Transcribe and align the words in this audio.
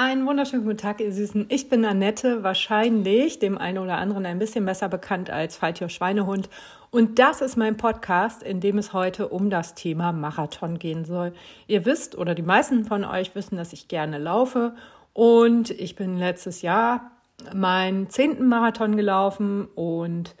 Einen 0.00 0.26
wunderschönen 0.26 0.62
guten 0.62 0.78
Tag, 0.78 1.00
ihr 1.00 1.12
Süßen. 1.12 1.46
Ich 1.48 1.68
bin 1.68 1.84
Annette, 1.84 2.44
wahrscheinlich 2.44 3.40
dem 3.40 3.58
einen 3.58 3.78
oder 3.78 3.98
anderen 3.98 4.26
ein 4.26 4.38
bisschen 4.38 4.64
besser 4.64 4.88
bekannt 4.88 5.28
als 5.28 5.56
Faltier 5.56 5.88
Schweinehund. 5.88 6.48
Und 6.92 7.18
das 7.18 7.40
ist 7.40 7.56
mein 7.56 7.76
Podcast, 7.76 8.44
in 8.44 8.60
dem 8.60 8.78
es 8.78 8.92
heute 8.92 9.26
um 9.26 9.50
das 9.50 9.74
Thema 9.74 10.12
Marathon 10.12 10.78
gehen 10.78 11.04
soll. 11.04 11.32
Ihr 11.66 11.84
wisst 11.84 12.16
oder 12.16 12.36
die 12.36 12.44
meisten 12.44 12.84
von 12.84 13.04
euch 13.04 13.34
wissen, 13.34 13.56
dass 13.56 13.72
ich 13.72 13.88
gerne 13.88 14.18
laufe. 14.18 14.76
Und 15.14 15.70
ich 15.70 15.96
bin 15.96 16.16
letztes 16.16 16.62
Jahr 16.62 17.10
meinen 17.52 18.08
zehnten 18.08 18.46
Marathon 18.46 18.94
gelaufen 18.94 19.66
und 19.74 20.36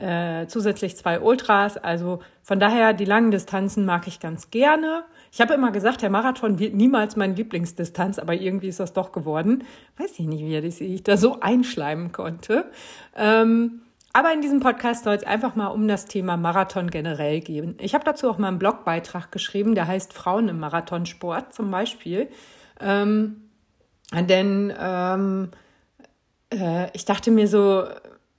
äh, 0.00 0.46
zusätzlich 0.46 0.96
zwei 0.96 1.20
Ultras. 1.20 1.76
Also 1.76 2.20
von 2.42 2.58
daher, 2.58 2.92
die 2.92 3.04
langen 3.04 3.30
Distanzen 3.30 3.84
mag 3.84 4.06
ich 4.06 4.20
ganz 4.20 4.50
gerne. 4.50 5.04
Ich 5.32 5.40
habe 5.40 5.54
immer 5.54 5.70
gesagt, 5.70 6.02
der 6.02 6.10
Marathon 6.10 6.58
wird 6.58 6.74
niemals 6.74 7.16
meine 7.16 7.34
Lieblingsdistanz, 7.34 8.18
aber 8.18 8.34
irgendwie 8.34 8.68
ist 8.68 8.80
das 8.80 8.92
doch 8.92 9.12
geworden. 9.12 9.64
Weiß 9.96 10.18
ich 10.18 10.26
nicht, 10.26 10.42
wie 10.42 10.84
ich 10.94 11.02
da 11.04 11.16
so 11.16 11.40
einschleimen 11.40 12.12
konnte. 12.12 12.70
Ähm, 13.16 13.82
aber 14.12 14.32
in 14.32 14.40
diesem 14.40 14.58
Podcast 14.58 15.04
soll 15.04 15.14
es 15.14 15.22
einfach 15.22 15.54
mal 15.54 15.68
um 15.68 15.86
das 15.86 16.06
Thema 16.06 16.36
Marathon 16.36 16.90
generell 16.90 17.40
gehen. 17.40 17.76
Ich 17.78 17.94
habe 17.94 18.04
dazu 18.04 18.28
auch 18.28 18.38
mal 18.38 18.48
einen 18.48 18.58
Blogbeitrag 18.58 19.30
geschrieben, 19.30 19.76
der 19.76 19.86
heißt 19.86 20.12
Frauen 20.12 20.48
im 20.48 20.58
Marathonsport 20.58 21.54
zum 21.54 21.70
Beispiel. 21.70 22.28
Ähm, 22.80 23.42
denn 24.12 24.74
ähm, 24.76 25.50
äh, 26.52 26.88
ich 26.92 27.04
dachte 27.04 27.30
mir 27.30 27.46
so, 27.46 27.84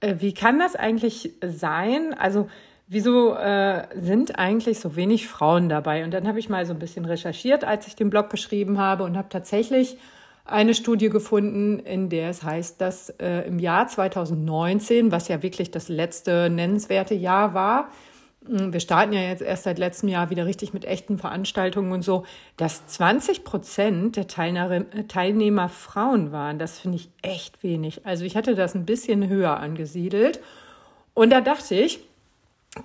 wie 0.02 0.34
kann 0.34 0.60
das 0.60 0.76
eigentlich 0.76 1.34
sein? 1.44 2.14
Also 2.18 2.50
wieso 2.88 3.36
äh, 3.36 3.88
sind 3.96 4.38
eigentlich 4.38 4.80
so 4.80 4.96
wenig 4.96 5.28
Frauen 5.28 5.70
dabei? 5.70 6.04
Und 6.04 6.12
dann 6.12 6.28
habe 6.28 6.40
ich 6.40 6.50
mal 6.50 6.66
so 6.66 6.74
ein 6.74 6.80
bisschen 6.80 7.06
recherchiert, 7.06 7.64
als 7.64 7.88
ich 7.88 7.96
den 7.96 8.10
Blog 8.10 8.30
geschrieben 8.30 8.80
habe 8.80 9.04
und 9.04 9.18
habe 9.18 9.30
tatsächlich 9.30 9.98
eine 10.44 10.74
Studie 10.74 11.10
gefunden, 11.10 11.80
in 11.80 12.10
der 12.10 12.30
es 12.30 12.44
heißt, 12.44 12.82
dass 12.82 13.10
äh, 13.10 13.48
im 13.48 13.60
Jahr 13.60 13.88
2019, 13.88 15.12
was 15.12 15.28
ja 15.28 15.42
wirklich 15.44 15.72
das 15.72 15.88
letzte 15.88 16.50
nennenswerte 16.50 17.14
Jahr 17.14 17.54
war, 17.54 17.90
wir 18.52 18.80
starten 18.80 19.14
ja 19.14 19.22
jetzt 19.22 19.42
erst 19.42 19.64
seit 19.64 19.80
letztem 19.80 20.10
Jahr 20.10 20.30
wieder 20.30 20.46
richtig 20.46 20.74
mit 20.74 20.84
echten 20.86 21.18
Veranstaltungen 21.18 21.92
und 21.92 22.02
so, 22.02 22.26
dass 22.58 22.86
20 22.88 23.44
Prozent 23.44 24.18
der 24.18 24.28
Teilnehmer, 24.28 25.70
Frauen 25.70 26.32
waren. 26.32 26.60
Das 26.60 26.80
finde 26.80 26.98
ich 26.98 27.10
echt 27.22 27.64
wenig. 27.64 28.06
Also 28.06 28.26
ich 28.26 28.36
hatte 28.36 28.56
das 28.56 28.76
ein 28.76 28.86
bisschen 28.86 29.30
höher 29.30 29.58
angesiedelt. 29.58 30.42
Und 31.14 31.30
da 31.30 31.42
dachte 31.42 31.76
ich, 31.76 32.02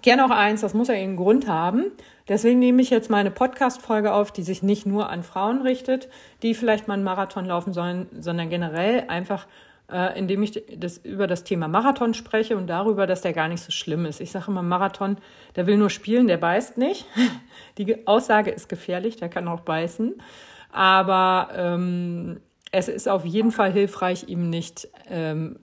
Gerne 0.03 0.25
auch 0.25 0.31
eins, 0.31 0.63
das 0.63 0.75
muss 0.75 0.89
ja 0.89 0.95
einen 0.95 1.17
Grund 1.17 1.47
haben. 1.47 1.85
Deswegen 2.29 2.59
nehme 2.59 2.83
ich 2.83 2.91
jetzt 2.91 3.09
meine 3.09 3.31
Podcast-Folge 3.31 4.13
auf, 4.13 4.33
die 4.33 4.43
sich 4.43 4.65
nicht 4.65 4.85
nur 4.85 5.11
an 5.11 5.23
Frauen 5.23 5.63
richtet, 5.63 6.09
die 6.43 6.55
vielleicht 6.55 6.89
mal 6.89 6.95
einen 6.95 7.05
Marathon 7.05 7.45
laufen 7.45 7.73
sollen, 7.73 8.09
sondern 8.19 8.51
generell 8.51 9.05
einfach, 9.07 9.47
äh, 9.91 10.19
indem 10.19 10.43
ich 10.43 10.63
das, 10.77 10.99
über 10.99 11.27
das 11.27 11.45
Thema 11.45 11.69
Marathon 11.69 12.15
spreche 12.15 12.57
und 12.57 12.67
darüber, 12.67 13.07
dass 13.07 13.21
der 13.21 13.33
gar 13.33 13.49
nicht 13.49 13.63
so 13.63 13.71
schlimm 13.71 14.05
ist. 14.05 14.21
Ich 14.21 14.33
sage 14.33 14.47
immer, 14.49 14.63
Marathon, 14.63 15.17
der 15.55 15.67
will 15.67 15.77
nur 15.77 15.91
spielen, 15.91 16.27
der 16.27 16.39
beißt 16.39 16.77
nicht. 16.77 17.07
Die 17.79 18.07
Aussage 18.07 18.51
ist 18.51 18.69
gefährlich, 18.69 19.17
der 19.17 19.29
kann 19.29 19.49
auch 19.49 19.61
beißen. 19.61 20.15
Aber 20.73 21.49
ähm, 21.55 22.41
es 22.73 22.89
ist 22.89 23.09
auf 23.09 23.25
jeden 23.25 23.53
Fall 23.53 23.73
hilfreich, 23.73 24.25
ihm 24.29 24.51
nicht 24.51 24.89
ähm, 25.09 25.61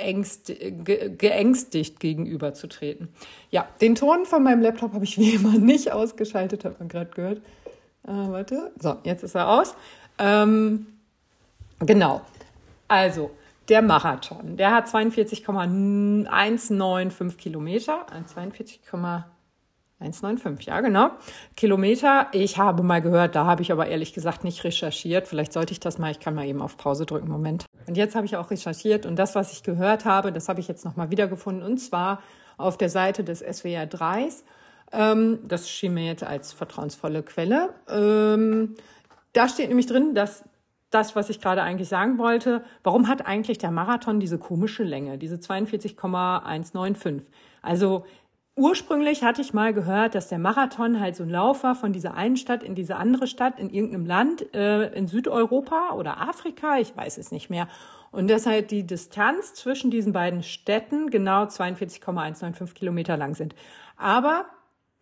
ängst, 0.00 0.46
ge, 0.46 1.10
geängstigt 1.16 2.00
gegenüberzutreten. 2.00 3.08
Ja, 3.50 3.68
den 3.80 3.94
Ton 3.94 4.24
von 4.24 4.42
meinem 4.42 4.62
Laptop 4.62 4.92
habe 4.92 5.04
ich 5.04 5.18
wie 5.18 5.34
immer 5.34 5.52
nicht 5.58 5.92
ausgeschaltet, 5.92 6.64
hat 6.64 6.78
man 6.78 6.88
gerade 6.88 7.10
gehört. 7.10 7.38
Äh, 8.06 8.12
warte, 8.12 8.72
so, 8.78 8.96
jetzt 9.04 9.24
ist 9.24 9.34
er 9.34 9.48
aus. 9.48 9.74
Ähm, 10.18 10.86
genau, 11.80 12.22
also 12.86 13.30
der 13.68 13.82
Marathon, 13.82 14.56
der 14.56 14.72
hat 14.72 14.88
42,195 14.88 17.38
Kilometer, 17.38 18.06
42, 18.26 18.80
äh, 18.92 18.96
1,95, 20.00 20.66
ja, 20.66 20.80
genau. 20.80 21.10
Kilometer. 21.56 22.28
Ich 22.32 22.58
habe 22.58 22.82
mal 22.82 23.00
gehört, 23.00 23.36
da 23.36 23.46
habe 23.46 23.62
ich 23.62 23.72
aber 23.72 23.86
ehrlich 23.86 24.12
gesagt 24.12 24.44
nicht 24.44 24.64
recherchiert. 24.64 25.28
Vielleicht 25.28 25.52
sollte 25.52 25.72
ich 25.72 25.80
das 25.80 25.98
mal, 25.98 26.10
ich 26.10 26.20
kann 26.20 26.34
mal 26.34 26.46
eben 26.46 26.60
auf 26.60 26.76
Pause 26.76 27.06
drücken, 27.06 27.28
Moment. 27.28 27.64
Und 27.86 27.96
jetzt 27.96 28.14
habe 28.14 28.26
ich 28.26 28.36
auch 28.36 28.50
recherchiert 28.50 29.06
und 29.06 29.16
das, 29.16 29.34
was 29.34 29.52
ich 29.52 29.62
gehört 29.62 30.04
habe, 30.04 30.32
das 30.32 30.48
habe 30.48 30.60
ich 30.60 30.68
jetzt 30.68 30.84
nochmal 30.84 31.10
wiedergefunden 31.10 31.62
und 31.62 31.78
zwar 31.78 32.22
auf 32.56 32.76
der 32.76 32.90
Seite 32.90 33.24
des 33.24 33.40
SWR 33.40 33.86
3. 33.86 34.28
Ähm, 34.92 35.38
das 35.44 35.70
schien 35.70 35.94
mir 35.94 36.06
jetzt 36.06 36.24
als 36.24 36.52
vertrauensvolle 36.52 37.22
Quelle. 37.22 37.70
Ähm, 37.88 38.74
da 39.32 39.48
steht 39.48 39.68
nämlich 39.68 39.86
drin, 39.86 40.14
dass 40.14 40.44
das, 40.94 41.16
was 41.16 41.30
ich 41.30 41.40
gerade 41.40 41.62
eigentlich 41.62 41.88
sagen 41.88 42.18
wollte, 42.18 42.64
warum 42.82 43.08
hat 43.08 43.26
eigentlich 43.26 43.58
der 43.58 43.70
Marathon 43.70 44.20
diese 44.20 44.38
komische 44.38 44.84
Länge, 44.84 45.18
diese 45.18 45.40
42,195? 45.40 47.30
Also 47.62 48.04
Ursprünglich 48.56 49.24
hatte 49.24 49.42
ich 49.42 49.52
mal 49.52 49.74
gehört, 49.74 50.14
dass 50.14 50.28
der 50.28 50.38
Marathon 50.38 51.00
halt 51.00 51.16
so 51.16 51.24
ein 51.24 51.28
Lauf 51.30 51.64
war 51.64 51.74
von 51.74 51.92
dieser 51.92 52.14
einen 52.14 52.36
Stadt 52.36 52.62
in 52.62 52.76
diese 52.76 52.96
andere 52.96 53.26
Stadt 53.26 53.58
in 53.58 53.68
irgendeinem 53.68 54.06
Land 54.06 54.54
äh, 54.54 54.92
in 54.94 55.08
Südeuropa 55.08 55.94
oder 55.94 56.20
Afrika, 56.20 56.78
ich 56.78 56.96
weiß 56.96 57.18
es 57.18 57.32
nicht 57.32 57.50
mehr. 57.50 57.66
Und 58.12 58.30
dass 58.30 58.46
halt 58.46 58.70
die 58.70 58.86
Distanz 58.86 59.54
zwischen 59.54 59.90
diesen 59.90 60.12
beiden 60.12 60.44
Städten 60.44 61.10
genau 61.10 61.46
42,195 61.46 62.76
Kilometer 62.76 63.16
lang 63.16 63.34
sind. 63.34 63.56
Aber 63.96 64.46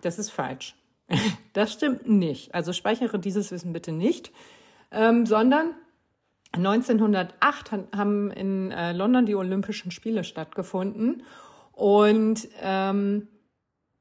das 0.00 0.19
ist 0.19 0.31
falsch. 0.31 0.75
Das 1.52 1.75
stimmt 1.75 2.08
nicht. 2.08 2.54
Also 2.54 2.72
speichere 2.72 3.19
dieses 3.19 3.50
Wissen 3.50 3.75
bitte 3.75 3.92
nicht, 3.92 4.32
ähm, 4.91 5.26
sondern 5.26 5.75
1908 6.52 7.72
haben 7.96 8.30
in 8.30 8.70
äh, 8.70 8.92
London 8.92 9.26
die 9.26 9.34
Olympischen 9.34 9.90
Spiele 9.90 10.24
stattgefunden 10.24 11.22
und 11.72 12.48
ähm, 12.60 13.28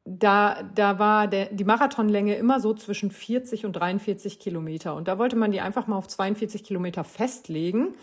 da, 0.04 0.64
da 0.76 1.00
war 1.00 1.28
der, 1.28 1.46
die 1.48 1.64
Marathonlänge 1.64 2.36
immer 2.36 2.60
so 2.60 2.74
zwischen 2.74 3.12
40 3.12 3.66
und 3.66 3.74
43 3.74 4.40
Kilometer. 4.40 4.96
Und 4.96 5.08
da 5.08 5.18
wollte 5.20 5.36
man 5.36 5.52
die 5.52 5.62
einfach 5.62 5.88
mal 5.88 5.96
auf 5.96 6.08
42 6.08 6.64
Kilometer 6.64 7.04
festlegen. 7.04 7.96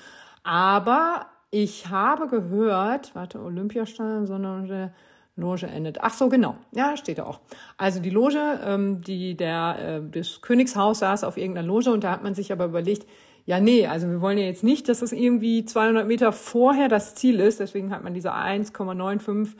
Aber 0.44 1.26
ich 1.50 1.88
habe 1.88 2.28
gehört, 2.28 3.14
warte, 3.14 3.40
Olympiastadion, 3.40 4.26
sondern 4.26 4.92
Loge 5.38 5.66
endet. 5.66 5.98
Ach 6.00 6.12
so, 6.12 6.28
genau. 6.28 6.56
Ja, 6.72 6.96
steht 6.96 7.18
da 7.18 7.24
auch. 7.24 7.40
Also 7.76 8.00
die 8.00 8.10
Loge, 8.10 8.60
ähm, 8.64 9.00
die 9.00 9.36
der 9.36 10.02
äh, 10.04 10.10
des 10.10 10.42
Königshaus 10.42 10.98
saß 11.00 11.24
auf 11.24 11.36
irgendeiner 11.36 11.66
Loge 11.66 11.90
und 11.90 12.04
da 12.04 12.10
hat 12.10 12.22
man 12.22 12.34
sich 12.34 12.52
aber 12.52 12.66
überlegt, 12.66 13.06
ja, 13.48 13.60
nee, 13.60 13.86
also 13.86 14.10
wir 14.10 14.20
wollen 14.20 14.36
ja 14.36 14.44
jetzt 14.44 14.62
nicht, 14.62 14.90
dass 14.90 15.00
es 15.00 15.10
irgendwie 15.10 15.64
200 15.64 16.06
Meter 16.06 16.32
vorher 16.32 16.88
das 16.88 17.14
Ziel 17.14 17.40
ist. 17.40 17.60
Deswegen 17.60 17.90
hat 17.92 18.04
man 18.04 18.12
diese 18.12 18.34
1,95 18.34 19.54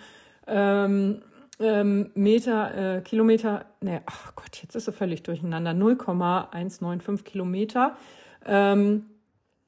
ähm, 0.46 1.22
ähm, 1.58 2.10
Meter, 2.12 2.96
äh, 2.96 3.00
Kilometer, 3.00 3.64
ne, 3.80 4.02
ach 4.04 4.34
Gott, 4.34 4.60
jetzt 4.60 4.76
ist 4.76 4.88
er 4.88 4.92
völlig 4.92 5.22
durcheinander, 5.22 5.72
0,195 5.72 7.24
Kilometer 7.24 7.96
ähm, 8.44 9.06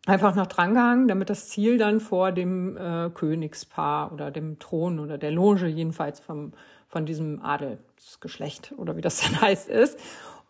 einfach 0.04 0.34
noch 0.34 0.48
drangehangen, 0.48 1.08
damit 1.08 1.30
das 1.30 1.48
Ziel 1.48 1.78
dann 1.78 1.98
vor 1.98 2.30
dem 2.30 2.76
äh, 2.76 3.08
Königspaar 3.14 4.12
oder 4.12 4.30
dem 4.30 4.58
Thron 4.58 4.98
oder 4.98 5.16
der 5.16 5.30
Loge 5.30 5.66
jedenfalls 5.66 6.20
vom, 6.20 6.52
von 6.88 7.06
diesem 7.06 7.40
Adelsgeschlecht 7.40 8.74
oder 8.76 8.98
wie 8.98 9.00
das 9.00 9.20
dann 9.22 9.40
heißt 9.40 9.70
ist. 9.70 9.98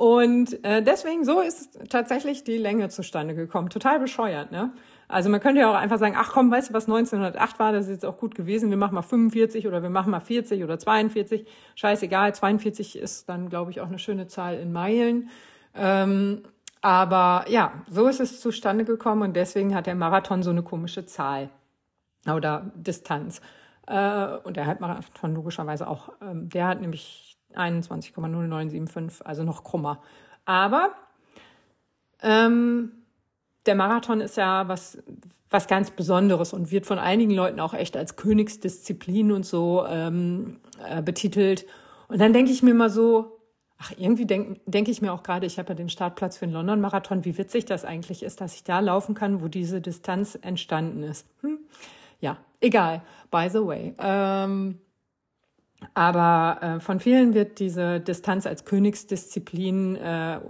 Und 0.00 0.64
äh, 0.64 0.82
deswegen 0.82 1.26
so 1.26 1.42
ist 1.42 1.78
tatsächlich 1.90 2.42
die 2.42 2.56
Länge 2.56 2.88
zustande 2.88 3.34
gekommen. 3.34 3.68
Total 3.68 4.00
bescheuert, 4.00 4.50
ne? 4.50 4.72
Also 5.08 5.28
man 5.28 5.40
könnte 5.40 5.60
ja 5.60 5.70
auch 5.70 5.74
einfach 5.74 5.98
sagen, 5.98 6.14
ach 6.16 6.30
komm, 6.32 6.50
weißt 6.50 6.70
du, 6.70 6.72
was 6.72 6.86
1908 6.86 7.58
war, 7.58 7.72
das 7.72 7.84
ist 7.84 7.90
jetzt 7.90 8.06
auch 8.06 8.16
gut 8.16 8.34
gewesen, 8.34 8.70
wir 8.70 8.78
machen 8.78 8.94
mal 8.94 9.02
45 9.02 9.66
oder 9.66 9.82
wir 9.82 9.90
machen 9.90 10.10
mal 10.10 10.20
40 10.20 10.64
oder 10.64 10.78
42. 10.78 11.46
Scheißegal, 11.74 12.34
42 12.34 12.96
ist 12.96 13.28
dann, 13.28 13.50
glaube 13.50 13.72
ich, 13.72 13.82
auch 13.82 13.88
eine 13.88 13.98
schöne 13.98 14.26
Zahl 14.26 14.56
in 14.56 14.72
Meilen. 14.72 15.28
Ähm, 15.74 16.44
aber 16.80 17.44
ja, 17.48 17.74
so 17.90 18.08
ist 18.08 18.20
es 18.20 18.40
zustande 18.40 18.86
gekommen 18.86 19.20
und 19.20 19.36
deswegen 19.36 19.74
hat 19.74 19.86
der 19.86 19.96
Marathon 19.96 20.42
so 20.42 20.48
eine 20.48 20.62
komische 20.62 21.04
Zahl 21.04 21.50
oder 22.26 22.72
Distanz. 22.74 23.42
Äh, 23.86 24.38
und 24.44 24.56
der 24.56 24.64
Halbmarathon 24.64 25.34
logischerweise 25.34 25.88
auch. 25.88 26.10
Ähm, 26.22 26.48
der 26.48 26.68
hat 26.68 26.80
nämlich 26.80 27.29
21,0975, 27.54 29.22
also 29.22 29.42
noch 29.42 29.64
krummer. 29.64 30.02
Aber 30.44 30.90
ähm, 32.22 32.92
der 33.66 33.74
Marathon 33.74 34.20
ist 34.20 34.36
ja 34.36 34.68
was, 34.68 34.98
was 35.50 35.66
ganz 35.66 35.90
Besonderes 35.90 36.52
und 36.52 36.70
wird 36.70 36.86
von 36.86 36.98
einigen 36.98 37.32
Leuten 37.32 37.60
auch 37.60 37.74
echt 37.74 37.96
als 37.96 38.16
Königsdisziplin 38.16 39.32
und 39.32 39.44
so 39.44 39.84
ähm, 39.88 40.60
äh, 40.88 41.02
betitelt. 41.02 41.66
Und 42.08 42.20
dann 42.20 42.32
denke 42.32 42.52
ich 42.52 42.62
mir 42.62 42.74
mal 42.74 42.90
so, 42.90 43.40
ach, 43.78 43.92
irgendwie 43.96 44.26
denke 44.26 44.60
denk 44.66 44.88
ich 44.88 45.02
mir 45.02 45.12
auch 45.12 45.22
gerade, 45.22 45.46
ich 45.46 45.58
habe 45.58 45.70
ja 45.70 45.74
den 45.74 45.88
Startplatz 45.88 46.36
für 46.38 46.46
den 46.46 46.52
London-Marathon, 46.52 47.24
wie 47.24 47.36
witzig 47.36 47.64
das 47.64 47.84
eigentlich 47.84 48.22
ist, 48.22 48.40
dass 48.40 48.54
ich 48.54 48.64
da 48.64 48.80
laufen 48.80 49.14
kann, 49.14 49.40
wo 49.40 49.48
diese 49.48 49.80
Distanz 49.80 50.38
entstanden 50.40 51.02
ist. 51.02 51.26
Hm? 51.42 51.58
Ja, 52.20 52.36
egal, 52.60 53.02
by 53.30 53.48
the 53.50 53.64
way. 53.64 53.94
Ähm, 53.98 54.78
aber 55.94 56.58
äh, 56.62 56.80
von 56.80 57.00
vielen 57.00 57.34
wird 57.34 57.58
diese 57.58 58.00
Distanz 58.00 58.46
als 58.46 58.64
Königsdisziplin 58.64 59.96
äh, 59.96 60.40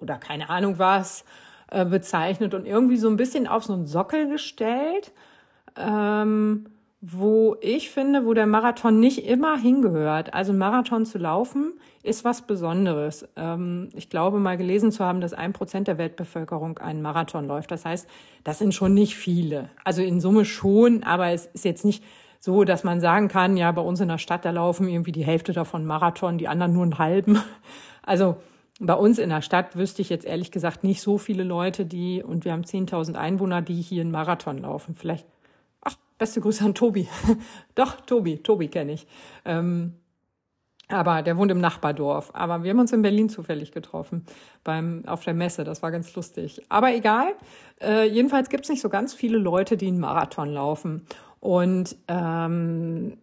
oder 0.00 0.16
keine 0.18 0.50
Ahnung 0.50 0.78
was 0.78 1.24
äh, 1.70 1.84
bezeichnet 1.84 2.54
und 2.54 2.66
irgendwie 2.66 2.96
so 2.96 3.08
ein 3.08 3.16
bisschen 3.16 3.46
auf 3.46 3.64
so 3.64 3.74
einen 3.74 3.86
Sockel 3.86 4.28
gestellt, 4.28 5.12
ähm, 5.76 6.66
wo 7.00 7.56
ich 7.60 7.90
finde, 7.90 8.24
wo 8.26 8.34
der 8.34 8.46
Marathon 8.46 8.98
nicht 8.98 9.24
immer 9.24 9.56
hingehört. 9.56 10.34
Also 10.34 10.52
Marathon 10.52 11.06
zu 11.06 11.18
laufen 11.18 11.74
ist 12.02 12.24
was 12.24 12.42
Besonderes. 12.42 13.28
Ähm, 13.36 13.90
ich 13.94 14.10
glaube 14.10 14.40
mal 14.40 14.56
gelesen 14.56 14.90
zu 14.90 15.04
haben, 15.04 15.20
dass 15.20 15.32
ein 15.32 15.52
Prozent 15.52 15.86
der 15.86 15.98
Weltbevölkerung 15.98 16.78
einen 16.78 17.02
Marathon 17.02 17.46
läuft. 17.46 17.70
Das 17.70 17.84
heißt, 17.84 18.08
das 18.42 18.58
sind 18.58 18.74
schon 18.74 18.94
nicht 18.94 19.14
viele. 19.14 19.70
Also 19.84 20.02
in 20.02 20.20
Summe 20.20 20.44
schon, 20.44 21.04
aber 21.04 21.28
es 21.28 21.46
ist 21.46 21.64
jetzt 21.64 21.84
nicht 21.84 22.02
so, 22.40 22.64
dass 22.64 22.84
man 22.84 23.00
sagen 23.00 23.28
kann, 23.28 23.56
ja, 23.56 23.70
bei 23.72 23.82
uns 23.82 24.00
in 24.00 24.08
der 24.08 24.18
Stadt, 24.18 24.44
da 24.44 24.50
laufen 24.50 24.88
irgendwie 24.88 25.12
die 25.12 25.24
Hälfte 25.24 25.52
davon 25.52 25.84
Marathon, 25.84 26.38
die 26.38 26.48
anderen 26.48 26.72
nur 26.72 26.84
einen 26.84 26.98
halben. 26.98 27.40
Also 28.02 28.38
bei 28.80 28.94
uns 28.94 29.18
in 29.18 29.28
der 29.28 29.42
Stadt 29.42 29.76
wüsste 29.76 30.00
ich 30.00 30.08
jetzt 30.08 30.24
ehrlich 30.24 30.50
gesagt 30.50 30.82
nicht 30.82 31.02
so 31.02 31.18
viele 31.18 31.44
Leute, 31.44 31.84
die, 31.84 32.22
und 32.22 32.46
wir 32.46 32.52
haben 32.52 32.62
10.000 32.62 33.16
Einwohner, 33.16 33.60
die 33.60 33.82
hier 33.82 34.00
einen 34.00 34.10
Marathon 34.10 34.56
laufen. 34.56 34.94
Vielleicht, 34.94 35.26
ach, 35.82 35.94
beste 36.16 36.40
Grüße 36.40 36.64
an 36.64 36.74
Tobi. 36.74 37.06
Doch, 37.74 38.00
Tobi, 38.00 38.38
Tobi 38.38 38.68
kenne 38.68 38.92
ich. 38.92 39.06
Ähm, 39.44 39.92
aber 40.88 41.22
der 41.22 41.36
wohnt 41.36 41.50
im 41.50 41.60
Nachbardorf. 41.60 42.30
Aber 42.32 42.62
wir 42.62 42.70
haben 42.70 42.78
uns 42.78 42.92
in 42.92 43.02
Berlin 43.02 43.28
zufällig 43.28 43.72
getroffen 43.72 44.24
beim 44.64 45.02
auf 45.06 45.22
der 45.22 45.34
Messe. 45.34 45.64
Das 45.64 45.82
war 45.82 45.90
ganz 45.90 46.14
lustig. 46.14 46.62
Aber 46.70 46.94
egal. 46.94 47.34
Äh, 47.80 48.08
jedenfalls 48.08 48.48
gibt's 48.48 48.70
nicht 48.70 48.80
so 48.80 48.88
ganz 48.88 49.12
viele 49.12 49.38
Leute, 49.38 49.76
die 49.76 49.88
einen 49.88 50.00
Marathon 50.00 50.48
laufen. 50.48 51.06
Und 51.40 51.96
ähm, 52.08 53.18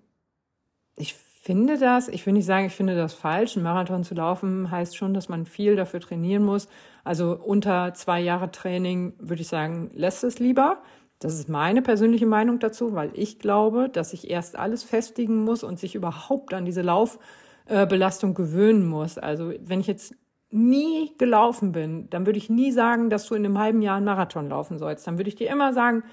ich 0.96 1.16
finde 1.46 1.78
das, 1.78 2.08
ich 2.08 2.26
will 2.26 2.34
nicht 2.34 2.46
sagen, 2.46 2.66
ich 2.66 2.76
finde 2.76 2.96
das 2.96 3.14
falsch. 3.14 3.56
Ein 3.56 3.64
Marathon 3.64 4.04
zu 4.04 4.16
laufen 4.16 4.72
heißt 4.72 4.98
schon, 4.98 5.14
dass 5.14 5.30
man 5.30 5.46
viel 5.46 5.76
dafür 5.76 6.00
trainieren 6.00 6.44
muss. 6.44 6.68
Also 7.04 7.38
unter 7.40 7.94
zwei 7.94 8.20
Jahre 8.20 8.52
Training 8.52 9.14
würde 9.20 9.42
ich 9.42 9.48
sagen, 9.48 9.92
lässt 9.94 10.24
es 10.24 10.40
lieber. 10.40 10.80
Das 11.20 11.36
ist 11.36 11.48
meine 11.48 11.82
persönliche 11.82 12.26
Meinung 12.26 12.60
dazu, 12.60 12.94
weil 12.94 13.12
ich 13.14 13.40
glaube, 13.40 13.90
dass 13.90 14.12
ich 14.14 14.30
erst 14.30 14.58
alles 14.58 14.84
festigen 14.84 15.44
muss 15.44 15.64
und 15.64 15.80
sich 15.80 15.96
überhaupt 15.96 16.54
an 16.54 16.66
diese 16.66 16.82
Laufbelastung 16.82 18.34
gewöhnen 18.34 18.86
muss. 18.86 19.18
Also 19.18 19.54
wenn 19.62 19.80
ich 19.80 19.88
jetzt 19.88 20.16
nie 20.50 21.14
gelaufen 21.18 21.72
bin, 21.74 22.10
dann 22.10 22.26
würde 22.26 22.40
ich 22.40 22.50
nie 22.50 22.72
sagen, 22.72 23.10
dass 23.10 23.28
du 23.28 23.36
in 23.36 23.46
einem 23.46 23.60
halben 23.60 23.82
Jahr 23.82 23.98
einen 23.98 24.06
Marathon 24.06 24.50
laufen 24.50 24.80
sollst. 24.80 25.06
Dann 25.06 25.18
würde 25.18 25.30
ich 25.30 25.36
dir 25.36 25.50
immer 25.50 25.74
sagen, 25.74 26.04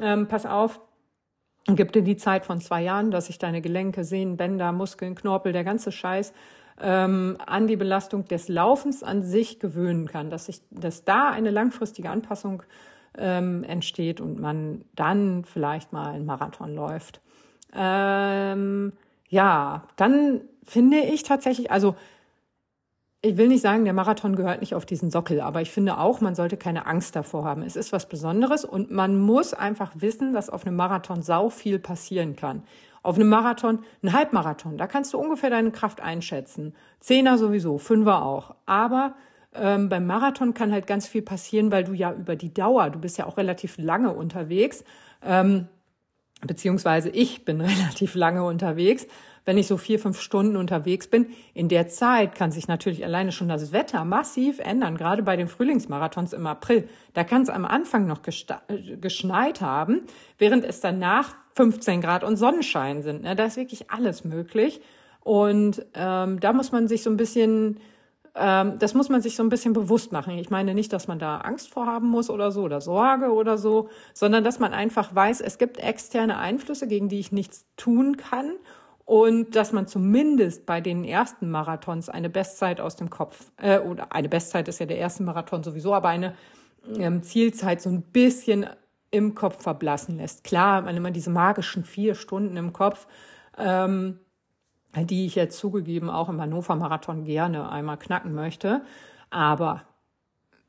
ähm, 0.00 0.28
pass 0.28 0.46
auf, 0.46 0.80
Gib 1.70 1.92
dir 1.92 2.02
die 2.02 2.16
Zeit 2.16 2.46
von 2.46 2.62
zwei 2.62 2.82
Jahren, 2.82 3.10
dass 3.10 3.26
sich 3.26 3.38
deine 3.38 3.60
Gelenke, 3.60 4.02
Sehnen, 4.02 4.38
Bänder, 4.38 4.72
Muskeln, 4.72 5.14
Knorpel, 5.14 5.52
der 5.52 5.64
ganze 5.64 5.92
Scheiß 5.92 6.32
ähm, 6.80 7.36
an 7.44 7.66
die 7.66 7.76
Belastung 7.76 8.24
des 8.24 8.48
Laufens 8.48 9.02
an 9.02 9.22
sich 9.22 9.60
gewöhnen 9.60 10.06
kann, 10.06 10.30
dass 10.30 10.46
sich, 10.46 10.62
dass 10.70 11.04
da 11.04 11.28
eine 11.28 11.50
langfristige 11.50 12.08
Anpassung 12.08 12.62
ähm, 13.18 13.64
entsteht 13.64 14.20
und 14.20 14.40
man 14.40 14.84
dann 14.94 15.44
vielleicht 15.44 15.92
mal 15.92 16.12
einen 16.12 16.24
Marathon 16.24 16.74
läuft. 16.74 17.20
Ähm, 17.74 18.92
ja, 19.28 19.82
dann 19.96 20.40
finde 20.64 21.00
ich 21.00 21.22
tatsächlich, 21.22 21.70
also 21.70 21.96
ich 23.20 23.36
will 23.36 23.48
nicht 23.48 23.62
sagen, 23.62 23.84
der 23.84 23.94
Marathon 23.94 24.36
gehört 24.36 24.60
nicht 24.60 24.74
auf 24.74 24.86
diesen 24.86 25.10
Sockel, 25.10 25.40
aber 25.40 25.60
ich 25.60 25.72
finde 25.72 25.98
auch, 25.98 26.20
man 26.20 26.36
sollte 26.36 26.56
keine 26.56 26.86
Angst 26.86 27.16
davor 27.16 27.44
haben. 27.44 27.62
Es 27.62 27.74
ist 27.74 27.92
was 27.92 28.08
Besonderes 28.08 28.64
und 28.64 28.92
man 28.92 29.18
muss 29.18 29.54
einfach 29.54 29.92
wissen, 29.96 30.32
dass 30.32 30.50
auf 30.50 30.64
einem 30.64 30.76
Marathon 30.76 31.22
sau 31.22 31.50
viel 31.50 31.80
passieren 31.80 32.36
kann. 32.36 32.62
Auf 33.02 33.16
einem 33.16 33.28
Marathon, 33.28 33.80
ein 34.02 34.12
Halbmarathon, 34.12 34.78
da 34.78 34.86
kannst 34.86 35.14
du 35.14 35.18
ungefähr 35.18 35.50
deine 35.50 35.72
Kraft 35.72 36.00
einschätzen. 36.00 36.74
Zehner 37.00 37.38
sowieso, 37.38 37.78
Fünfer 37.78 38.24
auch. 38.24 38.54
Aber 38.66 39.14
ähm, 39.54 39.88
beim 39.88 40.06
Marathon 40.06 40.54
kann 40.54 40.72
halt 40.72 40.86
ganz 40.86 41.08
viel 41.08 41.22
passieren, 41.22 41.72
weil 41.72 41.84
du 41.84 41.94
ja 41.94 42.12
über 42.12 42.36
die 42.36 42.54
Dauer, 42.54 42.90
du 42.90 43.00
bist 43.00 43.18
ja 43.18 43.26
auch 43.26 43.36
relativ 43.36 43.78
lange 43.78 44.12
unterwegs, 44.12 44.84
ähm, 45.24 45.66
beziehungsweise 46.46 47.08
ich 47.08 47.44
bin 47.44 47.60
relativ 47.60 48.14
lange 48.14 48.44
unterwegs 48.44 49.08
wenn 49.48 49.56
ich 49.56 49.66
so 49.66 49.78
vier, 49.78 49.98
fünf 49.98 50.20
Stunden 50.20 50.56
unterwegs 50.56 51.08
bin. 51.08 51.28
In 51.54 51.70
der 51.70 51.88
Zeit 51.88 52.34
kann 52.34 52.50
sich 52.50 52.68
natürlich 52.68 53.02
alleine 53.02 53.32
schon 53.32 53.48
das 53.48 53.72
Wetter 53.72 54.04
massiv 54.04 54.58
ändern, 54.58 54.98
gerade 54.98 55.22
bei 55.22 55.36
den 55.36 55.48
Frühlingsmarathons 55.48 56.34
im 56.34 56.46
April. 56.46 56.86
Da 57.14 57.24
kann 57.24 57.40
es 57.40 57.48
am 57.48 57.64
Anfang 57.64 58.06
noch 58.06 58.20
geschneit 58.20 59.62
haben, 59.62 60.02
während 60.36 60.66
es 60.66 60.80
danach 60.80 61.34
15 61.54 62.02
Grad 62.02 62.24
und 62.24 62.36
Sonnenschein 62.36 63.00
sind. 63.00 63.22
Ne? 63.22 63.34
Da 63.36 63.46
ist 63.46 63.56
wirklich 63.56 63.90
alles 63.90 64.22
möglich. 64.22 64.82
Und 65.20 65.82
ähm, 65.94 66.40
da 66.40 66.52
muss 66.52 66.70
man 66.70 66.86
sich 66.86 67.02
so 67.02 67.08
ein 67.08 67.16
bisschen, 67.16 67.80
ähm, 68.34 68.74
das 68.78 68.92
muss 68.92 69.08
man 69.08 69.22
sich 69.22 69.34
so 69.34 69.42
ein 69.42 69.48
bisschen 69.48 69.72
bewusst 69.72 70.12
machen. 70.12 70.36
Ich 70.36 70.50
meine 70.50 70.74
nicht, 70.74 70.92
dass 70.92 71.08
man 71.08 71.18
da 71.18 71.38
Angst 71.38 71.70
vorhaben 71.70 72.08
muss 72.08 72.28
oder 72.28 72.50
so 72.50 72.64
oder 72.64 72.82
Sorge 72.82 73.32
oder 73.32 73.56
so, 73.56 73.88
sondern 74.12 74.44
dass 74.44 74.58
man 74.58 74.74
einfach 74.74 75.14
weiß, 75.14 75.40
es 75.40 75.56
gibt 75.56 75.78
externe 75.78 76.36
Einflüsse, 76.36 76.86
gegen 76.86 77.08
die 77.08 77.18
ich 77.18 77.32
nichts 77.32 77.64
tun 77.78 78.18
kann 78.18 78.52
und 79.08 79.56
dass 79.56 79.72
man 79.72 79.86
zumindest 79.86 80.66
bei 80.66 80.82
den 80.82 81.02
ersten 81.02 81.50
Marathons 81.50 82.10
eine 82.10 82.28
Bestzeit 82.28 82.78
aus 82.78 82.94
dem 82.94 83.08
Kopf, 83.08 83.50
äh, 83.56 83.78
oder 83.78 84.12
eine 84.12 84.28
Bestzeit 84.28 84.68
ist 84.68 84.80
ja 84.80 84.86
der 84.86 84.98
erste 84.98 85.22
Marathon 85.22 85.62
sowieso, 85.62 85.94
aber 85.94 86.08
eine 86.08 86.34
ähm, 86.98 87.22
Zielzeit 87.22 87.80
so 87.80 87.88
ein 87.88 88.02
bisschen 88.02 88.66
im 89.10 89.34
Kopf 89.34 89.62
verblassen 89.62 90.18
lässt. 90.18 90.44
Klar, 90.44 90.82
man 90.82 90.94
immer 90.94 91.10
diese 91.10 91.30
magischen 91.30 91.84
vier 91.84 92.14
Stunden 92.14 92.58
im 92.58 92.74
Kopf, 92.74 93.06
ähm, 93.56 94.18
die 94.94 95.24
ich 95.24 95.36
jetzt 95.36 95.56
zugegeben 95.58 96.10
auch 96.10 96.28
im 96.28 96.38
Hannover 96.38 96.76
Marathon 96.76 97.24
gerne 97.24 97.72
einmal 97.72 97.98
knacken 97.98 98.34
möchte. 98.34 98.82
Aber 99.30 99.84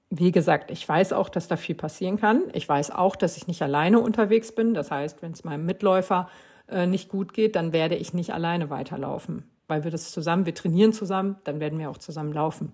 wie 0.09 0.31
gesagt, 0.31 0.71
ich 0.71 0.87
weiß 0.87 1.11
auch, 1.11 1.27
dass 1.27 1.49
da 1.49 1.57
viel 1.57 1.75
passieren 1.75 2.15
kann. 2.15 2.43
Ich 2.53 2.69
weiß 2.69 2.91
auch, 2.91 3.17
dass 3.17 3.35
ich 3.35 3.47
nicht 3.47 3.61
alleine 3.61 3.99
unterwegs 3.99 4.55
bin. 4.55 4.73
Das 4.73 4.91
heißt, 4.91 5.21
wenn 5.21 5.33
es 5.33 5.43
meinem 5.43 5.65
Mitläufer 5.65 6.29
äh, 6.71 6.87
nicht 6.87 7.09
gut 7.09 7.33
geht, 7.33 7.55
dann 7.55 7.73
werde 7.73 7.95
ich 7.95 8.13
nicht 8.13 8.33
alleine 8.33 8.69
weiterlaufen, 8.69 9.43
weil 9.67 9.83
wir 9.83 9.91
das 9.91 10.11
zusammen, 10.11 10.45
wir 10.45 10.55
trainieren 10.55 10.93
zusammen, 10.93 11.37
dann 11.43 11.59
werden 11.59 11.79
wir 11.79 11.89
auch 11.89 11.97
zusammen 11.97 12.33
laufen. 12.33 12.73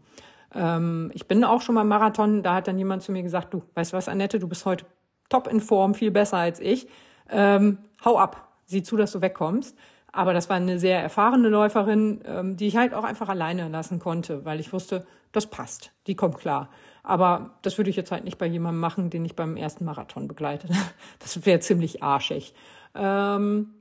Ähm, 0.54 1.12
ich 1.14 1.28
bin 1.28 1.44
auch 1.44 1.62
schon 1.62 1.76
mal 1.76 1.84
Marathon, 1.84 2.44
da 2.44 2.56
hat 2.56 2.68
dann 2.68 2.78
jemand 2.78 3.04
zu 3.04 3.12
mir 3.12 3.24
gesagt, 3.24 3.54
du, 3.54 3.64
weißt 3.74 3.94
du 3.94 3.98
was, 3.98 4.08
Annette, 4.08 4.40
du 4.40 4.48
bist 4.48 4.66
heute 4.66 4.86
top 5.30 5.48
in 5.48 5.60
Form, 5.60 5.94
viel 5.94 6.12
besser 6.12 6.38
als 6.38 6.60
ich. 6.60 6.88
Ähm, 7.30 7.80
hau 8.04 8.18
ab, 8.18 8.48
sieh 8.66 8.84
zu, 8.84 8.98
dass 8.98 9.12
du 9.12 9.22
wegkommst. 9.22 9.78
Aber 10.12 10.34
das 10.34 10.50
war 10.50 10.56
eine 10.56 10.80
sehr 10.80 11.02
erfahrene 11.02 11.50
Läuferin, 11.50 12.22
ähm, 12.26 12.56
die 12.56 12.68
ich 12.68 12.78
halt 12.78 12.94
auch 12.94 13.04
einfach 13.04 13.28
alleine 13.28 13.68
lassen 13.68 14.00
konnte, 14.00 14.46
weil 14.46 14.62
ich 14.62 14.72
wusste, 14.72 15.06
das 15.34 15.48
passt, 15.48 15.92
die 16.08 16.16
kommt 16.16 16.38
klar. 16.38 16.70
Aber 17.04 17.52
das 17.62 17.78
würde 17.78 17.90
ich 17.90 17.98
jetzt 17.98 18.12
halt 18.12 18.24
nicht 18.24 18.38
bei 18.38 18.46
jemandem 18.46 18.80
machen, 18.80 19.10
den 19.10 19.26
ich 19.26 19.36
beim 19.36 19.58
ersten 19.58 19.84
Marathon 19.84 20.28
begleite. 20.28 20.70
Das 21.20 21.46
wäre 21.46 21.60
ziemlich 21.60 22.02
arschig. 22.02 22.54
Ähm, 22.94 23.74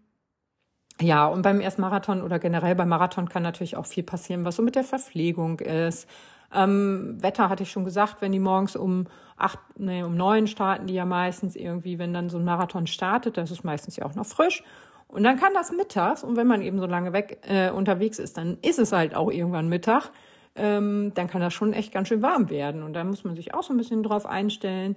ja, 1.04 1.26
und 1.26 1.42
beim 1.42 1.60
ersten 1.60 1.82
Marathon 1.82 2.22
oder 2.22 2.38
generell 2.38 2.74
beim 2.74 2.88
Marathon 2.88 3.28
kann 3.28 3.42
natürlich 3.42 3.76
auch 3.76 3.86
viel 3.86 4.02
passieren, 4.02 4.44
was 4.44 4.56
so 4.56 4.62
mit 4.62 4.74
der 4.74 4.84
Verpflegung 4.84 5.60
ist. 5.60 6.08
Ähm, 6.54 7.16
Wetter 7.20 7.48
hatte 7.48 7.64
ich 7.64 7.70
schon 7.70 7.84
gesagt, 7.84 8.20
wenn 8.20 8.32
die 8.32 8.38
morgens 8.38 8.76
um 8.76 9.06
acht, 9.36 9.58
nee, 9.76 10.02
um 10.02 10.16
neun 10.16 10.46
starten 10.46 10.86
die 10.86 10.94
ja 10.94 11.04
meistens 11.04 11.56
irgendwie, 11.56 11.98
wenn 11.98 12.14
dann 12.14 12.30
so 12.30 12.38
ein 12.38 12.44
Marathon 12.44 12.86
startet, 12.86 13.36
das 13.36 13.50
ist 13.50 13.64
meistens 13.64 13.96
ja 13.96 14.06
auch 14.06 14.14
noch 14.14 14.26
frisch. 14.26 14.62
Und 15.08 15.24
dann 15.24 15.38
kann 15.38 15.52
das 15.54 15.70
mittags, 15.72 16.24
und 16.24 16.36
wenn 16.36 16.46
man 16.46 16.62
eben 16.62 16.78
so 16.78 16.86
lange 16.86 17.12
weg 17.12 17.38
äh, 17.48 17.70
unterwegs 17.70 18.18
ist, 18.18 18.36
dann 18.36 18.58
ist 18.62 18.78
es 18.78 18.92
halt 18.92 19.14
auch 19.14 19.30
irgendwann 19.30 19.68
Mittag, 19.68 20.10
ähm, 20.56 21.12
dann 21.14 21.28
kann 21.28 21.40
das 21.40 21.52
schon 21.52 21.72
echt 21.72 21.92
ganz 21.92 22.08
schön 22.08 22.22
warm 22.22 22.50
werden. 22.50 22.82
Und 22.82 22.94
da 22.94 23.04
muss 23.04 23.24
man 23.24 23.36
sich 23.36 23.54
auch 23.54 23.62
so 23.62 23.72
ein 23.72 23.76
bisschen 23.76 24.02
drauf 24.02 24.26
einstellen 24.26 24.96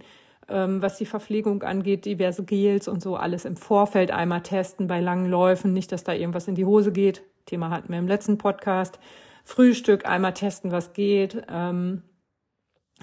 ähm, 0.49 0.81
was 0.81 0.97
die 0.97 1.05
Verpflegung 1.05 1.63
angeht, 1.63 2.05
diverse 2.05 2.43
Gels 2.43 2.87
und 2.87 3.01
so, 3.01 3.15
alles 3.15 3.45
im 3.45 3.57
Vorfeld 3.57 4.11
einmal 4.11 4.41
testen 4.41 4.87
bei 4.87 4.99
langen 4.99 5.29
Läufen, 5.29 5.73
nicht, 5.73 5.91
dass 5.91 6.03
da 6.03 6.13
irgendwas 6.13 6.47
in 6.47 6.55
die 6.55 6.65
Hose 6.65 6.91
geht. 6.91 7.23
Thema 7.45 7.69
hatten 7.69 7.89
wir 7.89 7.99
im 7.99 8.07
letzten 8.07 8.37
Podcast. 8.37 8.99
Frühstück 9.43 10.05
einmal 10.05 10.33
testen, 10.33 10.71
was 10.71 10.93
geht. 10.93 11.43
Ähm, 11.49 12.03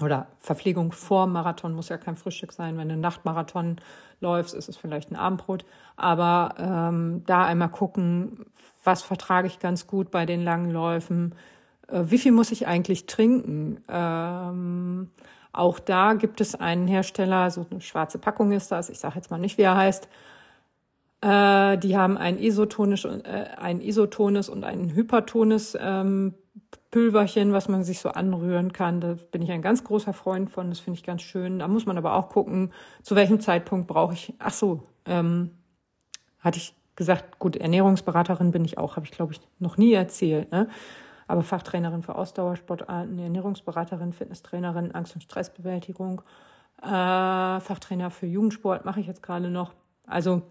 oder 0.01 0.27
Verpflegung 0.37 0.91
vor 0.91 1.25
Marathon 1.25 1.73
muss 1.73 1.89
ja 1.89 1.97
kein 1.97 2.15
Frühstück 2.15 2.51
sein. 2.51 2.77
Wenn 2.77 2.89
du 2.89 2.97
Nachtmarathon 2.97 3.77
läufst, 4.19 4.53
ist 4.53 4.69
es 4.69 4.77
vielleicht 4.77 5.11
ein 5.11 5.15
Abendbrot. 5.15 5.65
Aber 5.95 6.55
ähm, 6.57 7.23
da 7.25 7.45
einmal 7.45 7.69
gucken, 7.69 8.45
was 8.83 9.01
vertrage 9.01 9.47
ich 9.47 9.59
ganz 9.59 9.87
gut 9.87 10.11
bei 10.11 10.25
den 10.25 10.43
langen 10.43 10.69
Läufen. 10.69 11.33
Äh, 11.87 12.03
wie 12.05 12.17
viel 12.17 12.31
muss 12.31 12.51
ich 12.51 12.67
eigentlich 12.67 13.05
trinken? 13.05 13.83
Ähm, 13.87 15.11
auch 15.57 15.79
da 15.79 16.13
gibt 16.13 16.41
es 16.41 16.55
einen 16.55 16.87
Hersteller, 16.87 17.49
so 17.51 17.65
eine 17.69 17.81
schwarze 17.81 18.17
Packung 18.17 18.51
ist 18.51 18.71
das, 18.71 18.89
ich 18.89 18.99
sage 18.99 19.15
jetzt 19.15 19.31
mal 19.31 19.37
nicht, 19.37 19.57
wie 19.57 19.63
er 19.63 19.75
heißt. 19.75 20.07
Äh, 21.21 21.77
die 21.77 21.97
haben 21.97 22.17
ein 22.17 22.37
isotonisch, 22.37 23.05
äh, 23.05 23.45
ein 23.57 23.81
isotones 23.81 24.49
und 24.49 24.63
ein 24.63 24.93
hypertones 24.93 25.77
ähm, 25.79 26.33
Pülverchen, 26.91 27.53
was 27.53 27.67
man 27.67 27.83
sich 27.83 27.99
so 27.99 28.09
anrühren 28.09 28.73
kann. 28.73 29.01
Da 29.01 29.15
bin 29.31 29.41
ich 29.41 29.51
ein 29.51 29.61
ganz 29.61 29.83
großer 29.83 30.13
Freund 30.13 30.49
von. 30.49 30.69
Das 30.69 30.79
finde 30.79 30.99
ich 30.99 31.05
ganz 31.05 31.21
schön. 31.21 31.59
Da 31.59 31.67
muss 31.67 31.85
man 31.85 31.97
aber 31.97 32.13
auch 32.15 32.29
gucken, 32.29 32.71
zu 33.01 33.15
welchem 33.15 33.39
Zeitpunkt 33.39 33.87
brauche 33.87 34.13
ich. 34.13 34.33
Ach 34.39 34.53
so, 34.53 34.83
ähm, 35.05 35.51
hatte 36.39 36.57
ich 36.57 36.75
gesagt, 36.95 37.39
gut, 37.39 37.55
Ernährungsberaterin 37.55 38.51
bin 38.51 38.63
ich 38.65 38.77
auch, 38.77 38.95
habe 38.95 39.05
ich 39.05 39.11
glaube 39.11 39.33
ich 39.33 39.41
noch 39.59 39.77
nie 39.77 39.93
erzählt. 39.93 40.51
Ne? 40.51 40.69
Aber 41.27 41.43
Fachtrainerin 41.43 42.03
für 42.03 42.15
Ausdauersportarten, 42.15 43.17
Ernährungsberaterin, 43.17 44.13
Fitnesstrainerin, 44.13 44.93
Angst- 44.93 45.15
und 45.15 45.21
Stressbewältigung, 45.21 46.21
äh, 46.81 46.85
Fachtrainer 46.85 48.09
für 48.11 48.27
Jugendsport 48.27 48.85
mache 48.85 48.99
ich 48.99 49.07
jetzt 49.07 49.23
gerade 49.23 49.49
noch. 49.49 49.73
Also 50.07 50.43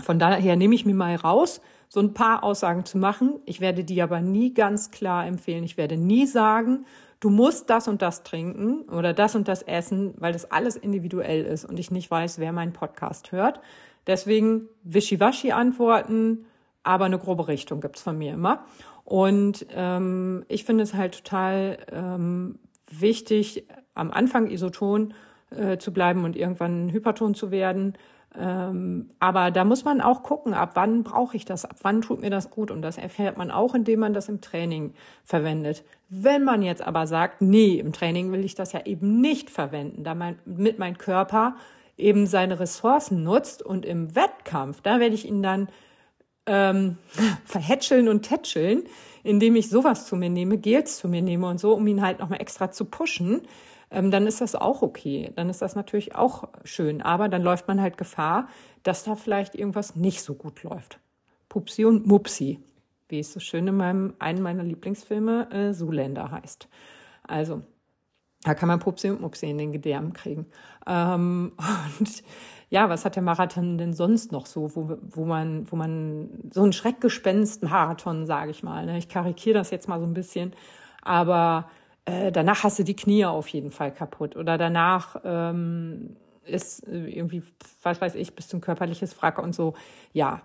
von 0.00 0.18
daher 0.18 0.56
nehme 0.56 0.74
ich 0.74 0.86
mir 0.86 0.94
mal 0.94 1.16
raus, 1.16 1.60
so 1.88 2.00
ein 2.00 2.14
paar 2.14 2.44
Aussagen 2.44 2.84
zu 2.84 2.98
machen. 2.98 3.40
Ich 3.46 3.60
werde 3.60 3.84
die 3.84 4.02
aber 4.02 4.20
nie 4.20 4.54
ganz 4.54 4.90
klar 4.90 5.26
empfehlen. 5.26 5.64
Ich 5.64 5.76
werde 5.76 5.96
nie 5.96 6.26
sagen, 6.26 6.86
du 7.20 7.30
musst 7.30 7.68
das 7.70 7.88
und 7.88 8.02
das 8.02 8.22
trinken 8.22 8.82
oder 8.88 9.12
das 9.12 9.34
und 9.34 9.48
das 9.48 9.62
essen, 9.62 10.14
weil 10.18 10.32
das 10.32 10.50
alles 10.50 10.76
individuell 10.76 11.44
ist 11.44 11.64
und 11.64 11.78
ich 11.78 11.90
nicht 11.90 12.10
weiß, 12.10 12.38
wer 12.38 12.52
meinen 12.52 12.72
Podcast 12.72 13.32
hört. 13.32 13.60
Deswegen 14.06 14.68
wischiwaschi 14.84 15.52
antworten, 15.52 16.46
aber 16.82 17.06
eine 17.06 17.18
grobe 17.18 17.48
Richtung 17.48 17.80
gibt's 17.80 18.00
von 18.00 18.16
mir 18.16 18.32
immer. 18.32 18.64
Und 19.08 19.64
ähm, 19.74 20.44
ich 20.48 20.64
finde 20.64 20.82
es 20.82 20.92
halt 20.92 21.24
total 21.24 21.78
ähm, 21.90 22.58
wichtig, 22.90 23.66
am 23.94 24.10
Anfang 24.10 24.50
isoton 24.50 25.14
äh, 25.48 25.78
zu 25.78 25.94
bleiben 25.94 26.24
und 26.24 26.36
irgendwann 26.36 26.92
hyperton 26.92 27.34
zu 27.34 27.50
werden. 27.50 27.94
Ähm, 28.38 29.08
aber 29.18 29.50
da 29.50 29.64
muss 29.64 29.86
man 29.86 30.02
auch 30.02 30.22
gucken, 30.22 30.52
ab 30.52 30.72
wann 30.74 31.04
brauche 31.04 31.38
ich 31.38 31.46
das, 31.46 31.64
ab 31.64 31.76
wann 31.80 32.02
tut 32.02 32.20
mir 32.20 32.28
das 32.28 32.50
gut. 32.50 32.70
Und 32.70 32.82
das 32.82 32.98
erfährt 32.98 33.38
man 33.38 33.50
auch, 33.50 33.74
indem 33.74 34.00
man 34.00 34.12
das 34.12 34.28
im 34.28 34.42
Training 34.42 34.92
verwendet. 35.24 35.84
Wenn 36.10 36.44
man 36.44 36.60
jetzt 36.60 36.86
aber 36.86 37.06
sagt, 37.06 37.40
nee, 37.40 37.78
im 37.78 37.94
Training 37.94 38.30
will 38.30 38.44
ich 38.44 38.56
das 38.56 38.74
ja 38.74 38.84
eben 38.84 39.22
nicht 39.22 39.48
verwenden, 39.48 40.04
damit 40.04 40.78
mein 40.78 40.98
Körper 40.98 41.56
eben 41.96 42.26
seine 42.26 42.60
Ressourcen 42.60 43.22
nutzt 43.22 43.62
und 43.62 43.86
im 43.86 44.14
Wettkampf, 44.14 44.82
da 44.82 45.00
werde 45.00 45.14
ich 45.14 45.26
ihn 45.26 45.42
dann 45.42 45.68
ähm, 46.48 46.96
verhätscheln 47.44 48.08
und 48.08 48.22
tätscheln, 48.22 48.82
indem 49.22 49.54
ich 49.56 49.68
sowas 49.70 50.06
zu 50.06 50.16
mir 50.16 50.30
nehme, 50.30 50.58
Gels 50.58 50.98
zu 50.98 51.08
mir 51.08 51.22
nehme 51.22 51.46
und 51.46 51.60
so, 51.60 51.74
um 51.74 51.86
ihn 51.86 52.02
halt 52.02 52.18
nochmal 52.18 52.40
extra 52.40 52.70
zu 52.70 52.86
pushen 52.86 53.42
ähm, 53.90 54.10
dann 54.10 54.26
ist 54.26 54.40
das 54.40 54.54
auch 54.54 54.82
okay. 54.82 55.32
Dann 55.36 55.48
ist 55.48 55.62
das 55.62 55.74
natürlich 55.74 56.14
auch 56.14 56.48
schön. 56.64 57.02
Aber 57.02 57.28
dann 57.28 57.42
läuft 57.42 57.68
man 57.68 57.80
halt 57.80 57.96
Gefahr, 57.96 58.48
dass 58.82 59.04
da 59.04 59.16
vielleicht 59.16 59.54
irgendwas 59.54 59.96
nicht 59.96 60.22
so 60.22 60.34
gut 60.34 60.62
läuft. 60.62 61.00
Pupsi 61.48 61.84
und 61.84 62.06
Mupsi, 62.06 62.60
wie 63.08 63.20
es 63.20 63.32
so 63.32 63.40
schön 63.40 63.66
in 63.66 63.76
meinem, 63.76 64.14
einem 64.18 64.42
meiner 64.42 64.62
Lieblingsfilme 64.62 65.50
äh, 65.50 65.72
Zuländer 65.72 66.30
heißt. 66.30 66.68
Also, 67.26 67.62
da 68.42 68.54
kann 68.54 68.68
man 68.68 68.78
Pupsi 68.78 69.10
und 69.10 69.20
Mupsi 69.20 69.48
in 69.48 69.58
den 69.58 69.72
Gedärmen 69.72 70.12
kriegen. 70.12 70.46
Ähm, 70.86 71.52
und 71.98 72.22
ja, 72.70 72.88
was 72.88 73.04
hat 73.04 73.16
der 73.16 73.22
Marathon 73.22 73.78
denn 73.78 73.94
sonst 73.94 74.32
noch 74.32 74.46
so, 74.46 74.74
wo, 74.76 74.98
wo 75.02 75.24
man, 75.24 75.70
wo 75.70 75.76
man 75.76 76.28
so 76.50 76.62
ein 76.62 76.72
Schreckgespenst-Marathon, 76.72 78.26
sage 78.26 78.50
ich 78.50 78.62
mal. 78.62 78.84
Ne? 78.86 78.98
Ich 78.98 79.08
karikiere 79.08 79.58
das 79.58 79.70
jetzt 79.70 79.88
mal 79.88 79.98
so 79.98 80.06
ein 80.06 80.14
bisschen, 80.14 80.52
aber 81.02 81.70
äh, 82.04 82.30
danach 82.30 82.64
hast 82.64 82.78
du 82.78 82.84
die 82.84 82.96
Knie 82.96 83.24
auf 83.24 83.48
jeden 83.48 83.70
Fall 83.70 83.92
kaputt 83.92 84.36
oder 84.36 84.58
danach 84.58 85.16
ähm, 85.24 86.16
ist 86.44 86.86
irgendwie, 86.86 87.42
was 87.82 88.00
weiß 88.00 88.14
ich, 88.14 88.34
bist 88.34 88.52
du 88.52 88.58
ein 88.58 88.60
körperliches 88.60 89.20
Wrack 89.20 89.38
und 89.38 89.54
so. 89.54 89.74
Ja, 90.12 90.42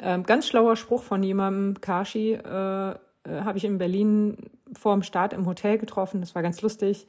ähm, 0.00 0.24
ganz 0.24 0.46
schlauer 0.46 0.76
Spruch 0.76 1.02
von 1.02 1.22
jemandem, 1.22 1.80
Kashi, 1.80 2.32
äh, 2.32 2.90
äh, 2.90 2.94
habe 3.26 3.58
ich 3.58 3.64
in 3.64 3.78
Berlin 3.78 4.36
vor 4.72 4.94
dem 4.94 5.02
Start 5.02 5.32
im 5.32 5.46
Hotel 5.46 5.78
getroffen. 5.78 6.20
Das 6.20 6.34
war 6.34 6.42
ganz 6.42 6.62
lustig. 6.62 7.06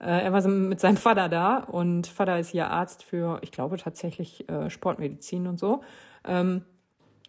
Äh, 0.00 0.24
er 0.24 0.32
war 0.32 0.46
mit 0.48 0.80
seinem 0.80 0.96
Vater 0.96 1.28
da 1.28 1.58
und 1.58 2.06
Vater 2.06 2.38
ist 2.38 2.50
hier 2.50 2.70
Arzt 2.70 3.02
für, 3.02 3.38
ich 3.42 3.52
glaube 3.52 3.76
tatsächlich 3.76 4.48
äh, 4.48 4.70
Sportmedizin 4.70 5.46
und 5.46 5.58
so. 5.58 5.82
Ähm, 6.26 6.62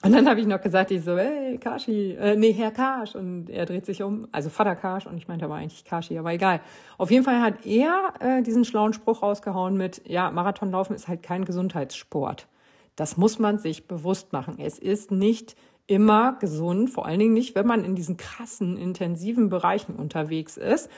und 0.03 0.13
dann 0.13 0.27
habe 0.27 0.39
ich 0.39 0.47
noch 0.47 0.61
gesagt, 0.61 0.89
ich 0.89 1.03
so, 1.03 1.15
hey, 1.15 1.59
Kashi, 1.59 2.13
äh, 2.13 2.35
nee, 2.35 2.53
Herr 2.53 2.71
Kasch. 2.71 3.13
Und 3.15 3.51
er 3.51 3.67
dreht 3.67 3.85
sich 3.85 4.01
um, 4.01 4.27
also 4.31 4.49
Vater 4.49 4.75
Kasch, 4.75 5.05
und 5.05 5.15
ich 5.15 5.27
meinte 5.27 5.45
aber 5.45 5.55
eigentlich 5.55 5.85
Kashi, 5.85 6.17
aber 6.17 6.33
egal. 6.33 6.61
Auf 6.97 7.11
jeden 7.11 7.23
Fall 7.23 7.39
hat 7.39 7.67
er 7.67 8.13
äh, 8.19 8.41
diesen 8.41 8.65
schlauen 8.65 8.93
Spruch 8.93 9.21
rausgehauen 9.21 9.77
mit, 9.77 10.01
ja, 10.07 10.31
Marathonlaufen 10.31 10.95
ist 10.95 11.07
halt 11.07 11.21
kein 11.21 11.45
Gesundheitssport. 11.45 12.47
Das 12.95 13.15
muss 13.15 13.37
man 13.37 13.59
sich 13.59 13.87
bewusst 13.87 14.33
machen. 14.33 14.55
Es 14.57 14.79
ist 14.79 15.11
nicht 15.11 15.55
immer 15.85 16.33
gesund, 16.39 16.89
vor 16.89 17.05
allen 17.05 17.19
Dingen 17.19 17.33
nicht, 17.33 17.53
wenn 17.53 17.67
man 17.67 17.83
in 17.83 17.95
diesen 17.95 18.17
krassen, 18.17 18.77
intensiven 18.77 19.49
Bereichen 19.49 19.95
unterwegs 19.95 20.57
ist. 20.57 20.89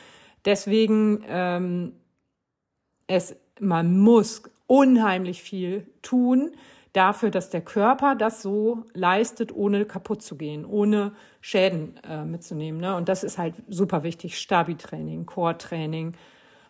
Deswegen, 0.45 1.23
ähm, 1.27 1.93
es, 3.07 3.35
man 3.59 3.97
muss 3.97 4.43
unheimlich 4.67 5.41
viel 5.41 5.87
tun, 6.01 6.51
dafür, 6.93 7.31
dass 7.31 7.49
der 7.49 7.61
Körper 7.61 8.15
das 8.15 8.41
so 8.41 8.85
leistet, 8.93 9.53
ohne 9.53 9.85
kaputt 9.85 10.21
zu 10.21 10.37
gehen, 10.37 10.63
ohne 10.63 11.13
Schäden 11.41 11.99
äh, 12.07 12.23
mitzunehmen. 12.23 12.79
Ne? 12.79 12.95
Und 12.95 13.09
das 13.09 13.23
ist 13.23 13.37
halt 13.37 13.55
super 13.67 14.03
wichtig. 14.03 14.37
Stabi-Training, 14.37 15.25
Core-Training, 15.25 16.13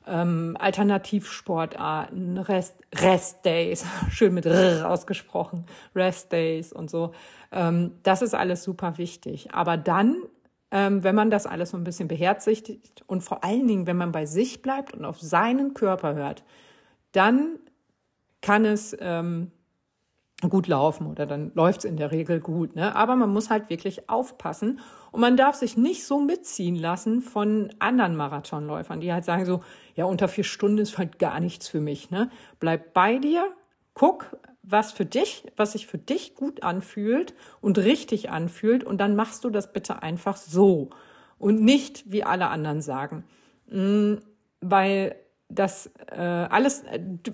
ähm, 0.07 0.57
Alternativsportarten, 0.59 2.37
Rest, 2.37 2.75
Rest-Days, 2.95 3.85
schön 4.09 4.33
mit 4.33 4.45
R 4.45 4.89
ausgesprochen, 4.89 5.65
Rest-Days 5.95 6.73
und 6.73 6.89
so. 6.89 7.11
Ähm, 7.51 7.91
das 8.03 8.21
ist 8.21 8.33
alles 8.33 8.63
super 8.63 8.97
wichtig. 8.97 9.53
Aber 9.53 9.77
dann, 9.77 10.15
wenn 10.73 11.15
man 11.15 11.29
das 11.29 11.45
alles 11.45 11.69
so 11.69 11.77
ein 11.77 11.83
bisschen 11.83 12.07
beherzigt 12.07 13.03
und 13.05 13.21
vor 13.21 13.43
allen 13.43 13.67
Dingen, 13.67 13.85
wenn 13.85 13.97
man 13.97 14.11
bei 14.11 14.25
sich 14.25 14.61
bleibt 14.61 14.93
und 14.93 15.05
auf 15.05 15.21
seinen 15.21 15.73
Körper 15.73 16.15
hört, 16.15 16.43
dann 17.11 17.59
kann 18.41 18.65
es 18.65 18.95
ähm, 18.99 19.51
gut 20.49 20.67
laufen 20.67 21.07
oder 21.07 21.25
dann 21.25 21.51
läuft's 21.53 21.85
in 21.85 21.97
der 21.97 22.11
Regel 22.11 22.39
gut. 22.39 22.75
Ne? 22.75 22.95
Aber 22.95 23.15
man 23.15 23.31
muss 23.31 23.49
halt 23.49 23.69
wirklich 23.69 24.09
aufpassen 24.09 24.79
und 25.11 25.21
man 25.21 25.37
darf 25.37 25.55
sich 25.55 25.77
nicht 25.77 26.05
so 26.05 26.19
mitziehen 26.19 26.75
lassen 26.75 27.21
von 27.21 27.73
anderen 27.79 28.15
Marathonläufern, 28.15 28.99
die 28.99 29.13
halt 29.13 29.25
sagen 29.25 29.45
so, 29.45 29.61
ja, 29.95 30.05
unter 30.05 30.27
vier 30.27 30.43
Stunden 30.43 30.79
ist 30.79 30.97
halt 30.97 31.19
gar 31.19 31.39
nichts 31.39 31.67
für 31.67 31.81
mich. 31.81 32.09
Ne? 32.09 32.29
Bleib 32.59 32.93
bei 32.93 33.19
dir, 33.19 33.47
guck, 33.93 34.37
was 34.63 34.91
für 34.91 35.05
dich, 35.05 35.45
was 35.57 35.73
sich 35.73 35.87
für 35.87 35.97
dich 35.97 36.35
gut 36.35 36.63
anfühlt 36.63 37.33
und 37.61 37.77
richtig 37.77 38.29
anfühlt 38.29 38.83
und 38.83 38.97
dann 38.97 39.15
machst 39.15 39.43
du 39.43 39.49
das 39.49 39.73
bitte 39.73 40.01
einfach 40.01 40.37
so 40.37 40.89
und 41.37 41.61
nicht 41.61 42.11
wie 42.11 42.23
alle 42.23 42.47
anderen 42.47 42.81
sagen. 42.81 43.25
Mm, 43.69 44.15
weil 44.61 45.15
das 45.49 45.91
äh, 46.09 46.15
alles, 46.19 46.83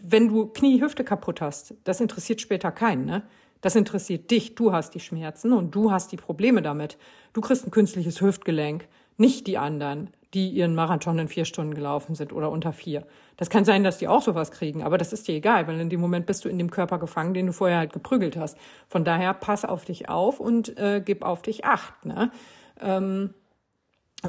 wenn 0.03 0.27
du 0.29 0.48
Knie, 0.48 0.81
Hüfte 0.81 1.03
kaputt 1.03 1.41
hast, 1.41 1.75
das 1.83 2.01
interessiert 2.01 2.41
später 2.41 2.71
keinen, 2.71 3.05
ne? 3.05 3.24
Das 3.62 3.75
interessiert 3.75 4.31
dich. 4.31 4.55
Du 4.55 4.71
hast 4.71 4.95
die 4.95 5.01
Schmerzen 5.01 5.51
und 5.51 5.75
du 5.75 5.91
hast 5.91 6.13
die 6.13 6.17
Probleme 6.17 6.62
damit. 6.62 6.98
Du 7.33 7.41
kriegst 7.41 7.67
ein 7.67 7.71
künstliches 7.71 8.21
Hüftgelenk, 8.21 8.88
nicht 9.17 9.48
die 9.48 9.57
anderen, 9.57 10.12
die 10.33 10.50
ihren 10.50 10.75
Marathon 10.75 11.17
in 11.17 11.27
vier 11.27 11.45
Stunden 11.45 11.74
gelaufen 11.74 12.13
sind 12.13 12.33
oder 12.33 12.51
unter 12.51 12.71
vier. 12.71 13.05
Das 13.38 13.50
kann 13.50 13.65
sein, 13.65 13.83
dass 13.83 13.98
die 13.98 14.07
auch 14.07 14.21
sowas 14.21 14.51
kriegen, 14.51 14.83
aber 14.83 14.98
das 14.98 15.12
ist 15.12 15.27
dir 15.27 15.36
egal, 15.36 15.67
weil 15.67 15.79
in 15.79 15.89
dem 15.89 16.00
Moment 16.00 16.25
bist 16.25 16.45
du 16.45 16.50
in 16.50 16.57
dem 16.57 16.69
Körper 16.69 17.00
gefangen, 17.00 17.33
den 17.33 17.48
du 17.48 17.53
vorher 17.53 17.79
halt 17.79 17.93
geprügelt 17.93 18.38
hast. 18.38 18.57
Von 18.88 19.03
daher 19.03 19.33
pass 19.33 19.65
auf 19.65 19.86
dich 19.86 20.07
auf 20.09 20.39
und 20.39 20.77
äh, 20.77 21.01
gib 21.03 21.24
auf 21.24 21.41
dich 21.41 21.65
acht. 21.65 22.05
Ne? 22.05 22.31
Ähm, 22.79 23.33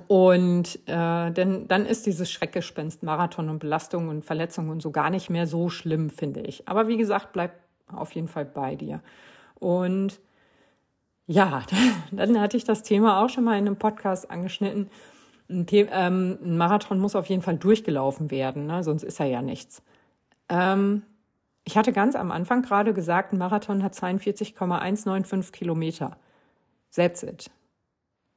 und 0.06 0.78
äh, 0.86 1.30
denn 1.32 1.66
dann 1.66 1.84
ist 1.84 2.06
dieses 2.06 2.30
Schreckgespenst 2.30 3.02
Marathon 3.02 3.48
und 3.48 3.58
Belastung 3.58 4.08
und 4.08 4.24
Verletzungen 4.24 4.70
und 4.70 4.80
so 4.80 4.92
gar 4.92 5.10
nicht 5.10 5.30
mehr 5.30 5.46
so 5.46 5.68
schlimm, 5.68 6.10
finde 6.10 6.40
ich. 6.40 6.68
Aber 6.68 6.86
wie 6.86 6.96
gesagt, 6.96 7.32
bleib 7.32 7.52
auf 7.88 8.12
jeden 8.12 8.28
Fall 8.28 8.44
bei 8.44 8.76
dir. 8.76 9.00
Und 9.58 10.20
ja, 11.26 11.62
dann 12.12 12.40
hatte 12.40 12.56
ich 12.56 12.64
das 12.64 12.82
Thema 12.82 13.22
auch 13.22 13.28
schon 13.28 13.44
mal 13.44 13.58
in 13.58 13.66
einem 13.66 13.76
Podcast 13.76 14.30
angeschnitten. 14.30 14.90
Ein, 15.50 15.66
ähm, 15.70 16.38
ein 16.42 16.56
Marathon 16.56 17.00
muss 17.00 17.16
auf 17.16 17.26
jeden 17.26 17.42
Fall 17.42 17.56
durchgelaufen 17.56 18.30
werden, 18.30 18.66
ne? 18.66 18.84
sonst 18.84 19.02
ist 19.02 19.18
er 19.20 19.26
ja 19.26 19.42
nichts. 19.42 19.82
Ähm, 20.48 21.02
ich 21.64 21.76
hatte 21.76 21.92
ganz 21.92 22.14
am 22.14 22.30
Anfang 22.30 22.62
gerade 22.62 22.94
gesagt, 22.94 23.32
ein 23.32 23.38
Marathon 23.38 23.82
hat 23.82 23.94
42,195 23.94 25.52
Kilometer. 25.52 26.16
That's 26.94 27.22
it. 27.22 27.50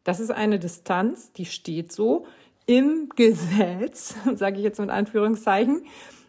Das 0.03 0.19
ist 0.19 0.31
eine 0.31 0.59
Distanz, 0.59 1.31
die 1.31 1.45
steht 1.45 1.91
so 1.91 2.25
im 2.65 3.09
Gesetz, 3.15 4.15
sage 4.35 4.57
ich 4.57 4.63
jetzt 4.63 4.79
mit 4.79 4.89
Anführungszeichen. 4.89 5.85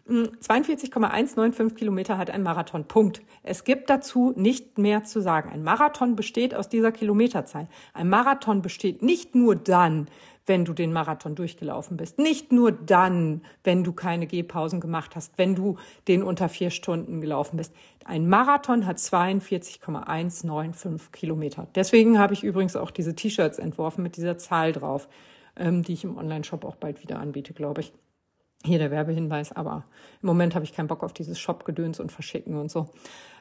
42,195 0.07 1.57
hm, 1.57 1.75
Kilometer 1.75 2.17
hat 2.19 2.29
ein 2.29 2.43
Marathon. 2.43 2.85
Punkt. 2.85 3.23
Es 3.41 3.63
gibt 3.63 3.89
dazu 3.89 4.33
nicht 4.35 4.77
mehr 4.77 5.03
zu 5.03 5.19
sagen. 5.19 5.49
Ein 5.49 5.63
Marathon 5.63 6.15
besteht 6.15 6.53
aus 6.53 6.69
dieser 6.69 6.91
Kilometerzahl. 6.91 7.67
Ein 7.93 8.09
Marathon 8.09 8.61
besteht 8.61 9.01
nicht 9.01 9.33
nur 9.33 9.55
dann, 9.55 10.07
wenn 10.45 10.65
du 10.65 10.73
den 10.73 10.93
Marathon 10.93 11.35
durchgelaufen 11.35 11.97
bist. 11.97 12.19
Nicht 12.19 12.51
nur 12.51 12.71
dann, 12.71 13.41
wenn 13.63 13.83
du 13.83 13.93
keine 13.93 14.27
Gehpausen 14.27 14.79
gemacht 14.79 15.15
hast, 15.15 15.35
wenn 15.37 15.55
du 15.55 15.77
den 16.07 16.21
unter 16.23 16.49
vier 16.49 16.69
Stunden 16.69 17.21
gelaufen 17.21 17.57
bist. 17.57 17.73
Ein 18.03 18.29
Marathon 18.29 18.85
hat 18.85 18.99
42,195 18.99 21.11
Kilometer. 21.11 21.67
Deswegen 21.73 22.19
habe 22.19 22.33
ich 22.33 22.43
übrigens 22.43 22.75
auch 22.75 22.91
diese 22.91 23.15
T-Shirts 23.15 23.57
entworfen 23.57 24.03
mit 24.03 24.17
dieser 24.17 24.37
Zahl 24.37 24.71
drauf, 24.71 25.07
ähm, 25.55 25.83
die 25.83 25.93
ich 25.93 26.03
im 26.03 26.17
Online-Shop 26.17 26.65
auch 26.65 26.75
bald 26.75 27.01
wieder 27.01 27.19
anbiete, 27.19 27.53
glaube 27.53 27.81
ich. 27.81 27.93
Hier 28.63 28.79
der 28.79 28.89
Werbehinweis, 28.89 29.51
aber 29.51 29.85
im 30.21 30.27
Moment 30.27 30.55
habe 30.55 30.65
ich 30.65 30.73
keinen 30.73 30.87
Bock 30.87 31.03
auf 31.03 31.13
dieses 31.13 31.39
Shop-Gedöns 31.39 31.99
und 31.99 32.11
Verschicken 32.11 32.57
und 32.57 32.71
so. 32.71 32.89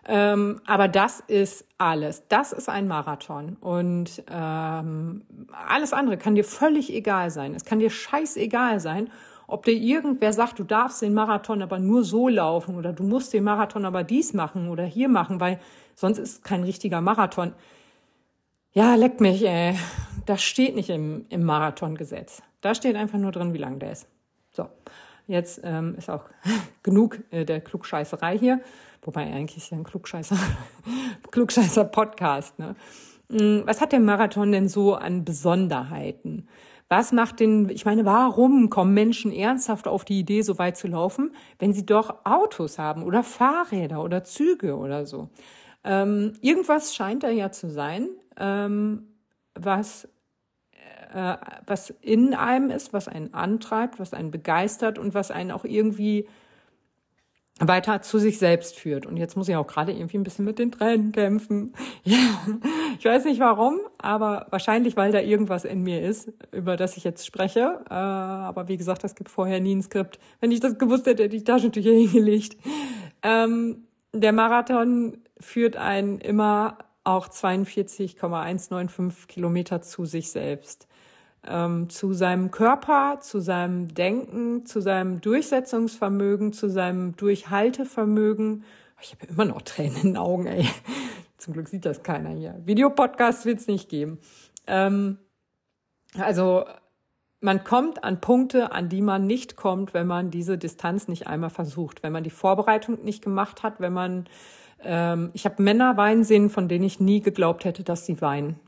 Ähm, 0.06 0.60
aber 0.66 0.86
das 0.88 1.20
ist 1.20 1.66
alles. 1.78 2.28
Das 2.28 2.52
ist 2.52 2.68
ein 2.68 2.86
Marathon. 2.88 3.56
Und 3.60 4.22
ähm, 4.30 5.22
alles 5.68 5.92
andere 5.94 6.18
kann 6.18 6.34
dir 6.34 6.44
völlig 6.44 6.92
egal 6.92 7.30
sein. 7.30 7.54
Es 7.54 7.64
kann 7.64 7.78
dir 7.78 7.88
scheißegal 7.88 8.80
sein, 8.80 9.10
ob 9.46 9.64
dir 9.64 9.72
irgendwer 9.72 10.32
sagt, 10.32 10.58
du 10.58 10.64
darfst 10.64 11.02
den 11.02 11.14
Marathon 11.14 11.62
aber 11.62 11.78
nur 11.78 12.04
so 12.04 12.28
laufen 12.28 12.76
oder 12.76 12.92
du 12.92 13.02
musst 13.02 13.32
den 13.32 13.44
Marathon 13.44 13.84
aber 13.84 14.04
dies 14.04 14.34
machen 14.34 14.68
oder 14.68 14.84
hier 14.84 15.08
machen, 15.08 15.40
weil 15.40 15.60
sonst 15.94 16.18
ist 16.18 16.44
kein 16.44 16.64
richtiger 16.64 17.00
Marathon. 17.00 17.52
Ja, 18.72 18.94
leck 18.94 19.20
mich, 19.20 19.46
ey. 19.46 19.76
Das 20.26 20.42
steht 20.42 20.74
nicht 20.74 20.90
im, 20.90 21.26
im 21.28 21.44
Marathongesetz. 21.44 22.42
Da 22.60 22.74
steht 22.74 22.96
einfach 22.96 23.18
nur 23.18 23.30
drin, 23.30 23.52
wie 23.52 23.58
lang 23.58 23.78
der 23.78 23.92
ist. 23.92 24.08
So. 24.54 24.68
Jetzt 25.26 25.60
ähm, 25.64 25.96
ist 25.96 26.08
auch 26.08 26.24
genug 26.82 27.18
äh, 27.30 27.44
der 27.44 27.60
Klugscheißerei 27.60 28.38
hier. 28.38 28.60
Wobei 29.02 29.22
eigentlich 29.22 29.56
ist 29.56 29.70
ja 29.70 29.76
ein 29.76 29.84
Klugscheißer, 29.84 30.36
Klugscheißer 31.30 31.84
Podcast. 31.84 32.58
Ne? 32.58 32.76
Mm, 33.28 33.66
was 33.66 33.80
hat 33.80 33.92
der 33.92 34.00
Marathon 34.00 34.52
denn 34.52 34.68
so 34.68 34.94
an 34.94 35.24
Besonderheiten? 35.24 36.48
Was 36.88 37.12
macht 37.12 37.40
den, 37.40 37.68
ich 37.70 37.84
meine, 37.84 38.04
warum 38.04 38.70
kommen 38.70 38.94
Menschen 38.94 39.32
ernsthaft 39.32 39.88
auf 39.88 40.04
die 40.04 40.20
Idee, 40.20 40.42
so 40.42 40.58
weit 40.58 40.76
zu 40.76 40.86
laufen, 40.86 41.34
wenn 41.58 41.72
sie 41.72 41.84
doch 41.84 42.24
Autos 42.24 42.78
haben 42.78 43.02
oder 43.02 43.24
Fahrräder 43.24 44.02
oder 44.02 44.22
Züge 44.22 44.76
oder 44.76 45.04
so? 45.06 45.30
Ähm, 45.82 46.34
irgendwas 46.42 46.94
scheint 46.94 47.24
da 47.24 47.30
ja 47.30 47.50
zu 47.50 47.70
sein, 47.70 48.08
ähm, 48.38 49.08
was 49.54 50.08
äh, 51.14 51.36
was 51.66 51.90
in 52.00 52.34
einem 52.34 52.70
ist, 52.70 52.92
was 52.92 53.08
einen 53.08 53.34
antreibt, 53.34 54.00
was 54.00 54.12
einen 54.12 54.30
begeistert 54.30 54.98
und 54.98 55.14
was 55.14 55.30
einen 55.30 55.52
auch 55.52 55.64
irgendwie 55.64 56.26
weiter 57.60 58.02
zu 58.02 58.18
sich 58.18 58.38
selbst 58.38 58.76
führt. 58.76 59.06
Und 59.06 59.16
jetzt 59.16 59.36
muss 59.36 59.48
ich 59.48 59.54
auch 59.54 59.68
gerade 59.68 59.92
irgendwie 59.92 60.18
ein 60.18 60.24
bisschen 60.24 60.44
mit 60.44 60.58
den 60.58 60.72
Tränen 60.72 61.12
kämpfen. 61.12 61.72
Ja, 62.06 62.18
ich 62.98 63.04
weiß 63.04 63.24
nicht 63.24 63.40
warum, 63.40 63.80
aber 63.96 64.46
wahrscheinlich, 64.50 64.94
weil 64.96 65.12
da 65.12 65.20
irgendwas 65.20 65.64
in 65.64 65.82
mir 65.82 66.02
ist, 66.02 66.30
über 66.52 66.76
das 66.76 66.98
ich 66.98 67.04
jetzt 67.04 67.24
spreche. 67.24 67.80
Äh, 67.88 67.94
aber 67.94 68.68
wie 68.68 68.76
gesagt, 68.76 69.04
es 69.04 69.14
gibt 69.14 69.30
vorher 69.30 69.60
nie 69.60 69.76
ein 69.76 69.82
Skript. 69.82 70.18
Wenn 70.40 70.50
ich 70.50 70.60
das 70.60 70.76
gewusst 70.78 71.06
hätte, 71.06 71.22
hätte 71.22 71.36
ich 71.36 71.44
Taschentücher 71.44 71.90
hingelegt. 71.92 72.58
Ähm, 73.22 73.86
der 74.12 74.32
Marathon 74.32 75.18
führt 75.40 75.76
einen 75.76 76.18
immer 76.18 76.76
auch 77.04 77.28
42,195 77.28 79.28
Kilometer 79.28 79.80
zu 79.80 80.04
sich 80.04 80.30
selbst 80.30 80.88
ähm, 81.48 81.88
zu 81.90 82.12
seinem 82.12 82.50
Körper, 82.50 83.18
zu 83.20 83.40
seinem 83.40 83.94
Denken, 83.94 84.66
zu 84.66 84.80
seinem 84.80 85.20
Durchsetzungsvermögen, 85.20 86.52
zu 86.52 86.68
seinem 86.68 87.16
Durchhaltevermögen. 87.16 88.64
Ich 89.00 89.12
habe 89.12 89.26
immer 89.26 89.44
noch 89.44 89.62
Tränen 89.62 89.96
in 89.96 90.02
den 90.02 90.16
Augen, 90.16 90.46
ey. 90.46 90.68
Zum 91.36 91.52
Glück 91.52 91.68
sieht 91.68 91.84
das 91.84 92.02
keiner 92.02 92.30
hier. 92.30 92.60
Videopodcast 92.64 93.44
wird 93.44 93.60
es 93.60 93.66
nicht 93.66 93.88
geben. 93.88 94.18
Ähm, 94.66 95.18
also 96.18 96.64
man 97.40 97.64
kommt 97.64 98.02
an 98.02 98.20
Punkte, 98.20 98.72
an 98.72 98.88
die 98.88 99.02
man 99.02 99.26
nicht 99.26 99.56
kommt, 99.56 99.92
wenn 99.92 100.06
man 100.06 100.30
diese 100.30 100.56
Distanz 100.56 101.08
nicht 101.08 101.26
einmal 101.26 101.50
versucht, 101.50 102.02
wenn 102.02 102.12
man 102.12 102.24
die 102.24 102.30
Vorbereitung 102.30 103.04
nicht 103.04 103.22
gemacht 103.22 103.62
hat, 103.62 103.80
wenn 103.80 103.92
man 103.92 104.28
ähm, 104.82 105.30
ich 105.34 105.44
habe 105.44 105.62
Männer 105.62 105.96
weinen 105.96 106.24
sehen, 106.24 106.50
von 106.50 106.68
denen 106.68 106.84
ich 106.84 107.00
nie 107.00 107.20
geglaubt 107.20 107.64
hätte, 107.64 107.84
dass 107.84 108.06
sie 108.06 108.20
weinen 108.20 108.58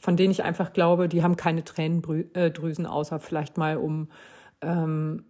von 0.00 0.16
denen 0.16 0.30
ich 0.30 0.44
einfach 0.44 0.72
glaube, 0.72 1.08
die 1.08 1.22
haben 1.22 1.36
keine 1.36 1.64
Tränendrüsen, 1.64 2.86
außer 2.86 3.20
vielleicht 3.20 3.56
mal 3.58 3.76
um 3.76 4.08
ähm, 4.60 5.24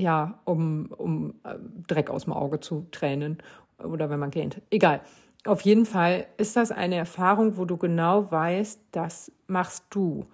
ja, 0.00 0.40
um, 0.44 0.86
um 0.96 1.34
äh, 1.44 1.56
Dreck 1.86 2.10
aus 2.10 2.24
dem 2.24 2.32
Auge 2.32 2.60
zu 2.60 2.86
tränen 2.90 3.38
oder 3.78 4.10
wenn 4.10 4.18
man 4.18 4.30
gähnt. 4.30 4.60
Egal. 4.70 5.00
Auf 5.44 5.62
jeden 5.62 5.86
Fall 5.86 6.26
ist 6.36 6.56
das 6.56 6.70
eine 6.70 6.96
Erfahrung, 6.96 7.56
wo 7.56 7.64
du 7.64 7.76
genau 7.76 8.30
weißt, 8.30 8.80
das 8.92 9.32
machst 9.46 9.84
du. 9.90 10.26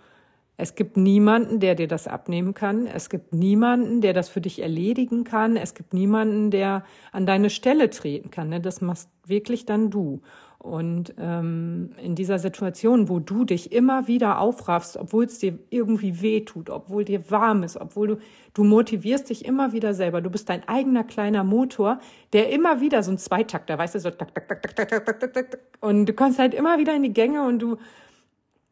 Es 0.56 0.74
gibt 0.74 0.96
niemanden, 0.96 1.60
der 1.60 1.74
dir 1.74 1.86
das 1.86 2.08
abnehmen 2.08 2.54
kann. 2.54 2.86
Es 2.86 3.10
gibt 3.10 3.34
niemanden, 3.34 4.00
der 4.00 4.14
das 4.14 4.28
für 4.28 4.40
dich 4.40 4.62
erledigen 4.62 5.24
kann. 5.24 5.56
Es 5.56 5.74
gibt 5.74 5.92
niemanden, 5.92 6.50
der 6.50 6.84
an 7.12 7.26
deine 7.26 7.50
Stelle 7.50 7.90
treten 7.90 8.30
kann. 8.30 8.48
Ne? 8.48 8.60
Das 8.60 8.80
machst 8.80 9.10
wirklich 9.26 9.66
dann 9.66 9.90
du. 9.90 10.22
Und 10.66 11.14
ähm, 11.16 11.90
in 12.02 12.16
dieser 12.16 12.40
Situation, 12.40 13.08
wo 13.08 13.20
du 13.20 13.44
dich 13.44 13.70
immer 13.70 14.08
wieder 14.08 14.40
aufraffst, 14.40 14.96
obwohl 14.96 15.26
es 15.26 15.38
dir 15.38 15.56
irgendwie 15.70 16.20
weh 16.22 16.40
tut, 16.40 16.70
obwohl 16.70 17.04
dir 17.04 17.30
warm 17.30 17.62
ist, 17.62 17.76
obwohl 17.76 18.08
du, 18.08 18.16
du 18.52 18.64
motivierst 18.64 19.30
dich 19.30 19.44
immer 19.44 19.72
wieder 19.72 19.94
selber. 19.94 20.20
Du 20.20 20.28
bist 20.28 20.48
dein 20.48 20.68
eigener 20.68 21.04
kleiner 21.04 21.44
Motor, 21.44 22.00
der 22.32 22.50
immer 22.50 22.80
wieder 22.80 23.04
so 23.04 23.12
ein 23.12 23.18
Zweitakter, 23.18 23.78
weißt 23.78 23.94
du, 23.94 24.00
so 24.00 24.10
tak, 24.10 24.34
tak, 24.34 24.48
tak, 24.48 24.62
tak, 24.62 24.88
tak, 24.88 25.06
tak, 25.06 25.20
tak, 25.20 25.32
tak, 25.34 25.58
und 25.80 26.06
du 26.06 26.12
kommst 26.12 26.40
halt 26.40 26.52
immer 26.52 26.78
wieder 26.78 26.96
in 26.96 27.04
die 27.04 27.12
Gänge 27.12 27.46
und 27.46 27.60
du, 27.60 27.76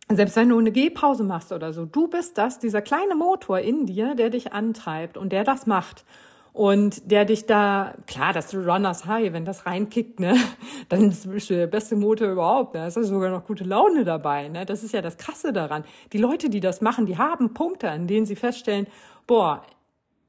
selbst 0.09 0.35
wenn 0.35 0.49
du 0.49 0.59
eine 0.59 0.73
Gehpause 0.73 1.23
machst 1.23 1.53
oder 1.53 1.73
so, 1.73 1.85
du 1.85 2.09
bist 2.09 2.37
das, 2.39 2.59
dieser 2.59 2.83
kleine 2.83 3.15
Motor 3.15 3.61
in 3.61 3.87
dir, 3.87 4.17
der 4.17 4.31
dich 4.31 4.53
antreibt 4.53 5.17
und 5.17 5.33
der 5.33 5.45
das 5.45 5.69
macht 5.69 6.05
und 6.55 7.11
der 7.11 7.25
dich 7.25 7.47
da, 7.47 7.95
klar, 8.07 8.33
das 8.33 8.55
Runners 8.55 9.07
High, 9.07 9.33
wenn 9.33 9.45
das 9.45 9.67
reinkickt, 9.67 10.21
ne, 10.21 10.37
dann 10.89 11.11
bist 11.11 11.51
du 11.51 11.55
der 11.55 11.67
beste 11.67 11.97
Motor 11.97 12.29
überhaupt, 12.29 12.75
ne? 12.75 12.87
ist 12.87 12.95
sogar 12.95 13.31
noch 13.31 13.45
gute 13.45 13.65
Laune 13.65 14.05
dabei, 14.05 14.49
ne, 14.49 14.65
das 14.65 14.85
ist 14.85 14.95
ja 14.95 15.03
das 15.03 15.17
Krasse 15.17 15.53
daran. 15.53 15.85
Die 16.13 16.19
Leute, 16.19 16.49
die 16.49 16.61
das 16.61 16.81
machen, 16.81 17.07
die 17.07 17.19
haben 17.19 17.55
Punkte, 17.55 17.91
an 17.91 18.07
denen 18.07 18.25
sie 18.25 18.37
feststellen, 18.37 18.87
boah, 19.27 19.63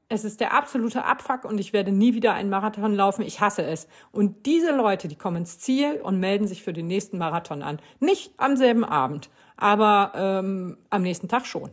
es 0.08 0.24
ist 0.24 0.40
der 0.40 0.52
absolute 0.52 1.04
Abfuck 1.04 1.44
und 1.44 1.58
ich 1.58 1.72
werde 1.72 1.92
nie 1.92 2.14
wieder 2.14 2.34
einen 2.34 2.50
Marathon 2.50 2.94
laufen. 2.94 3.22
Ich 3.22 3.40
hasse 3.40 3.62
es. 3.62 3.88
Und 4.12 4.46
diese 4.46 4.74
Leute, 4.74 5.08
die 5.08 5.16
kommen 5.16 5.38
ins 5.38 5.58
Ziel 5.58 6.00
und 6.00 6.20
melden 6.20 6.46
sich 6.46 6.62
für 6.62 6.72
den 6.72 6.86
nächsten 6.86 7.18
Marathon 7.18 7.62
an. 7.62 7.80
Nicht 7.98 8.32
am 8.36 8.56
selben 8.56 8.84
Abend, 8.84 9.30
aber 9.56 10.12
ähm, 10.14 10.78
am 10.90 11.02
nächsten 11.02 11.28
Tag 11.28 11.46
schon. 11.46 11.70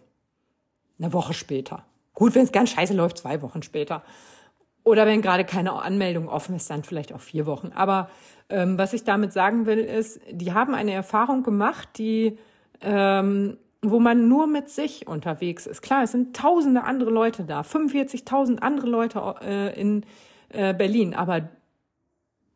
Eine 1.00 1.14
Woche 1.14 1.34
später. 1.34 1.86
Gut, 2.14 2.36
wenn 2.36 2.44
es 2.44 2.52
ganz 2.52 2.72
scheiße 2.72 2.94
läuft, 2.94 3.20
zwei 3.20 3.42
Wochen 3.42 3.62
später. 3.62 4.04
Oder 4.84 5.06
wenn 5.06 5.22
gerade 5.22 5.46
keine 5.46 5.74
Anmeldung 5.74 6.28
offen 6.28 6.56
ist, 6.56 6.70
dann 6.70 6.84
vielleicht 6.84 7.14
auch 7.14 7.22
vier 7.22 7.46
Wochen. 7.46 7.72
Aber 7.74 8.10
ähm, 8.50 8.78
was 8.78 8.94
ich 8.94 9.04
damit 9.04 9.32
sagen 9.32 9.66
will, 9.66 9.80
ist, 9.80 10.20
die 10.30 10.54
haben 10.54 10.76
eine 10.76 10.92
Erfahrung 10.92 11.44
gemacht, 11.44 11.90
die, 11.98 12.38
ähm, 12.82 13.58
wo 13.82 14.00
man 14.00 14.28
nur 14.28 14.48
mit 14.48 14.70
sich 14.70 15.08
unterwegs 15.08 15.68
ist. 15.68 15.82
Klar, 15.82 16.04
es 16.04 16.12
sind 16.12 16.36
tausende 16.36 16.84
andere 16.84 17.12
Leute 17.12 17.44
da, 17.46 17.62
45.000 17.62 18.60
andere 18.60 18.88
Leute 18.88 19.36
äh, 19.42 19.80
in 19.80 20.06
äh, 20.50 20.74
Berlin, 20.74 21.14
aber 21.14 21.50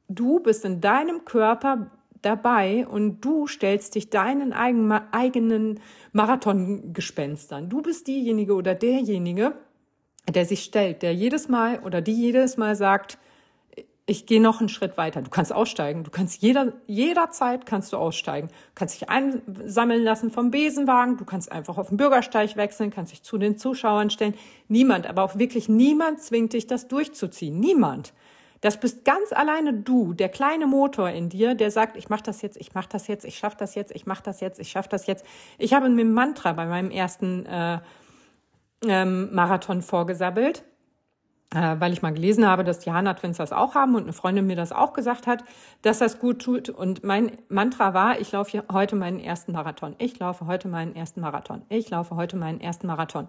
du 0.09 0.39
bist 0.39 0.65
in 0.65 0.81
deinem 0.81 1.25
Körper 1.25 1.91
dabei 2.21 2.85
und 2.87 3.21
du 3.21 3.47
stellst 3.47 3.95
dich 3.95 4.09
deinen 4.09 4.53
eigenen, 4.53 5.79
Marathongespenstern. 6.13 7.69
Du 7.69 7.81
bist 7.81 8.07
diejenige 8.07 8.55
oder 8.55 8.75
derjenige, 8.75 9.53
der 10.29 10.45
sich 10.45 10.63
stellt, 10.63 11.01
der 11.01 11.13
jedes 11.13 11.49
Mal 11.49 11.79
oder 11.79 12.01
die 12.01 12.13
jedes 12.13 12.57
Mal 12.57 12.75
sagt, 12.75 13.17
ich 14.09 14.25
gehe 14.25 14.41
noch 14.41 14.61
einen 14.61 14.69
Schritt 14.69 14.97
weiter. 14.97 15.21
Du 15.21 15.29
kannst 15.29 15.51
aussteigen. 15.51 16.05
Du 16.05 16.11
kannst 16.11 16.41
jeder, 16.41 16.71
jederzeit 16.87 17.65
kannst 17.65 17.91
du 17.91 17.97
aussteigen. 17.97 18.47
Du 18.47 18.53
kannst 18.73 19.01
dich 19.01 19.09
einsammeln 19.09 20.01
lassen 20.01 20.31
vom 20.31 20.49
Besenwagen. 20.49 21.17
Du 21.17 21.25
kannst 21.25 21.51
einfach 21.51 21.77
auf 21.77 21.89
den 21.89 21.97
Bürgersteig 21.97 22.55
wechseln, 22.55 22.89
kannst 22.89 23.11
dich 23.11 23.21
zu 23.21 23.37
den 23.37 23.57
Zuschauern 23.57 24.09
stellen. 24.09 24.33
Niemand, 24.69 25.07
aber 25.07 25.23
auch 25.23 25.37
wirklich 25.37 25.67
niemand 25.67 26.21
zwingt 26.21 26.53
dich, 26.53 26.67
das 26.67 26.87
durchzuziehen. 26.87 27.59
Niemand. 27.59 28.13
Das 28.61 28.79
bist 28.79 29.03
ganz 29.03 29.33
alleine 29.33 29.73
du, 29.73 30.13
der 30.13 30.29
kleine 30.29 30.67
Motor 30.67 31.09
in 31.09 31.27
dir, 31.27 31.53
der 31.53 31.69
sagt, 31.69 31.97
ich 31.97 32.07
mache 32.07 32.23
das 32.23 32.41
jetzt, 32.41 32.57
ich 32.57 32.73
mache 32.73 32.89
das 32.89 33.07
jetzt, 33.07 33.25
ich 33.25 33.37
schaffe 33.37 33.57
das 33.59 33.75
jetzt, 33.75 33.93
ich 33.93 34.05
mache 34.05 34.23
das 34.23 34.39
jetzt, 34.39 34.59
ich 34.59 34.71
schaffe 34.71 34.89
das 34.89 35.05
jetzt. 35.05 35.25
Ich 35.57 35.73
habe 35.73 35.89
mir 35.89 36.05
ein 36.05 36.13
Mantra 36.13 36.53
bei 36.53 36.65
meinem 36.65 36.91
ersten 36.91 37.45
äh, 37.45 37.79
ähm, 38.85 39.33
Marathon 39.33 39.81
vorgesabbelt, 39.81 40.63
äh, 41.53 41.75
weil 41.79 41.93
ich 41.93 42.01
mal 42.01 42.13
gelesen 42.13 42.47
habe, 42.47 42.63
dass 42.63 42.79
die 42.79 42.91
Hanna-Twins 42.91 43.37
das 43.37 43.51
auch 43.51 43.75
haben 43.75 43.95
und 43.95 44.03
eine 44.03 44.13
Freundin 44.13 44.47
mir 44.47 44.55
das 44.55 44.71
auch 44.71 44.93
gesagt 44.93 45.27
hat, 45.27 45.43
dass 45.81 45.99
das 45.99 46.19
gut 46.19 46.41
tut. 46.41 46.69
Und 46.69 47.03
mein 47.03 47.37
Mantra 47.49 47.93
war, 47.93 48.19
ich 48.19 48.31
laufe 48.31 48.63
heute 48.71 48.95
meinen 48.95 49.19
ersten 49.19 49.53
Marathon. 49.53 49.95
Ich 49.97 50.19
laufe 50.19 50.47
heute 50.47 50.67
meinen 50.67 50.95
ersten 50.95 51.21
Marathon. 51.21 51.63
Ich 51.69 51.89
laufe 51.89 52.15
heute 52.15 52.37
meinen 52.37 52.59
ersten 52.59 52.87
Marathon. 52.87 53.27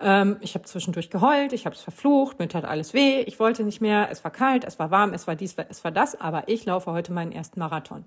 Ähm, 0.00 0.38
ich 0.40 0.54
habe 0.54 0.64
zwischendurch 0.64 1.10
geheult, 1.10 1.52
ich 1.52 1.66
habe 1.66 1.76
es 1.76 1.82
verflucht, 1.82 2.38
mir 2.38 2.48
tat 2.48 2.64
alles 2.64 2.94
weh, 2.94 3.20
ich 3.20 3.38
wollte 3.38 3.64
nicht 3.64 3.82
mehr, 3.82 4.08
es 4.10 4.24
war 4.24 4.30
kalt, 4.30 4.64
es 4.64 4.78
war 4.78 4.90
warm, 4.90 5.12
es 5.12 5.26
war 5.26 5.36
dies, 5.36 5.54
es 5.68 5.84
war 5.84 5.90
das, 5.90 6.18
aber 6.18 6.48
ich 6.48 6.64
laufe 6.64 6.90
heute 6.90 7.12
meinen 7.12 7.32
ersten 7.32 7.60
Marathon. 7.60 8.06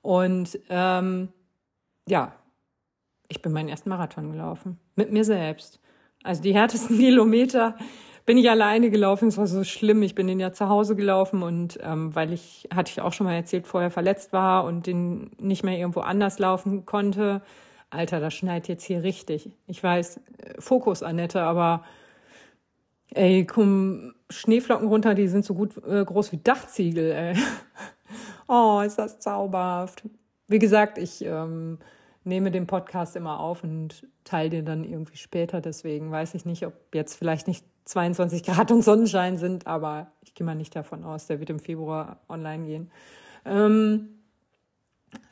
Und 0.00 0.58
ähm, 0.70 1.28
ja, 2.08 2.32
ich 3.28 3.42
bin 3.42 3.52
meinen 3.52 3.68
ersten 3.68 3.90
Marathon 3.90 4.30
gelaufen. 4.30 4.78
Mit 4.96 5.12
mir 5.12 5.24
selbst. 5.24 5.80
Also 6.24 6.42
die 6.42 6.52
härtesten 6.52 6.98
Kilometer 6.98 7.76
bin 8.26 8.36
ich 8.36 8.50
alleine 8.50 8.90
gelaufen. 8.90 9.28
Es 9.28 9.38
war 9.38 9.46
so 9.46 9.62
schlimm. 9.62 10.02
Ich 10.02 10.16
bin 10.16 10.26
den 10.26 10.40
ja 10.40 10.52
zu 10.52 10.68
Hause 10.68 10.96
gelaufen 10.96 11.44
und 11.44 11.78
ähm, 11.82 12.12
weil 12.16 12.32
ich, 12.32 12.68
hatte 12.74 12.90
ich 12.90 13.00
auch 13.00 13.12
schon 13.12 13.26
mal 13.26 13.34
erzählt, 13.34 13.68
vorher 13.68 13.92
verletzt 13.92 14.32
war 14.32 14.64
und 14.64 14.88
den 14.88 15.30
nicht 15.38 15.62
mehr 15.62 15.78
irgendwo 15.78 16.00
anders 16.00 16.40
laufen 16.40 16.84
konnte. 16.84 17.42
Alter, 17.90 18.18
das 18.18 18.34
schneit 18.34 18.66
jetzt 18.66 18.82
hier 18.82 19.04
richtig. 19.04 19.50
Ich 19.68 19.80
weiß, 19.80 20.16
äh, 20.16 20.60
Fokus, 20.60 21.04
Annette, 21.04 21.42
aber 21.42 21.84
Ey, 23.14 23.46
komm, 23.46 24.12
Schneeflocken 24.28 24.88
runter, 24.88 25.14
die 25.14 25.28
sind 25.28 25.44
so 25.44 25.54
gut 25.54 25.76
äh, 25.86 26.04
groß 26.04 26.32
wie 26.32 26.38
Dachziegel, 26.38 27.12
ey. 27.12 27.36
oh, 28.48 28.80
ist 28.84 28.98
das 28.98 29.20
zauberhaft. 29.20 30.02
Wie 30.48 30.58
gesagt, 30.58 30.98
ich 30.98 31.24
ähm, 31.24 31.78
nehme 32.24 32.50
den 32.50 32.66
Podcast 32.66 33.16
immer 33.16 33.40
auf 33.40 33.62
und 33.62 34.06
teile 34.24 34.50
den 34.50 34.64
dann 34.64 34.84
irgendwie 34.84 35.16
später. 35.16 35.60
Deswegen 35.60 36.10
weiß 36.10 36.34
ich 36.34 36.44
nicht, 36.44 36.66
ob 36.66 36.74
jetzt 36.94 37.16
vielleicht 37.16 37.46
nicht 37.46 37.64
22 37.84 38.42
Grad 38.42 38.70
und 38.70 38.82
Sonnenschein 38.82 39.36
sind, 39.36 39.66
aber 39.66 40.08
ich 40.22 40.34
gehe 40.34 40.44
mal 40.44 40.54
nicht 40.54 40.74
davon 40.74 41.04
aus. 41.04 41.26
Der 41.26 41.38
wird 41.38 41.50
im 41.50 41.58
Februar 41.58 42.20
online 42.28 42.66
gehen. 42.66 42.90
Ähm, 43.44 44.08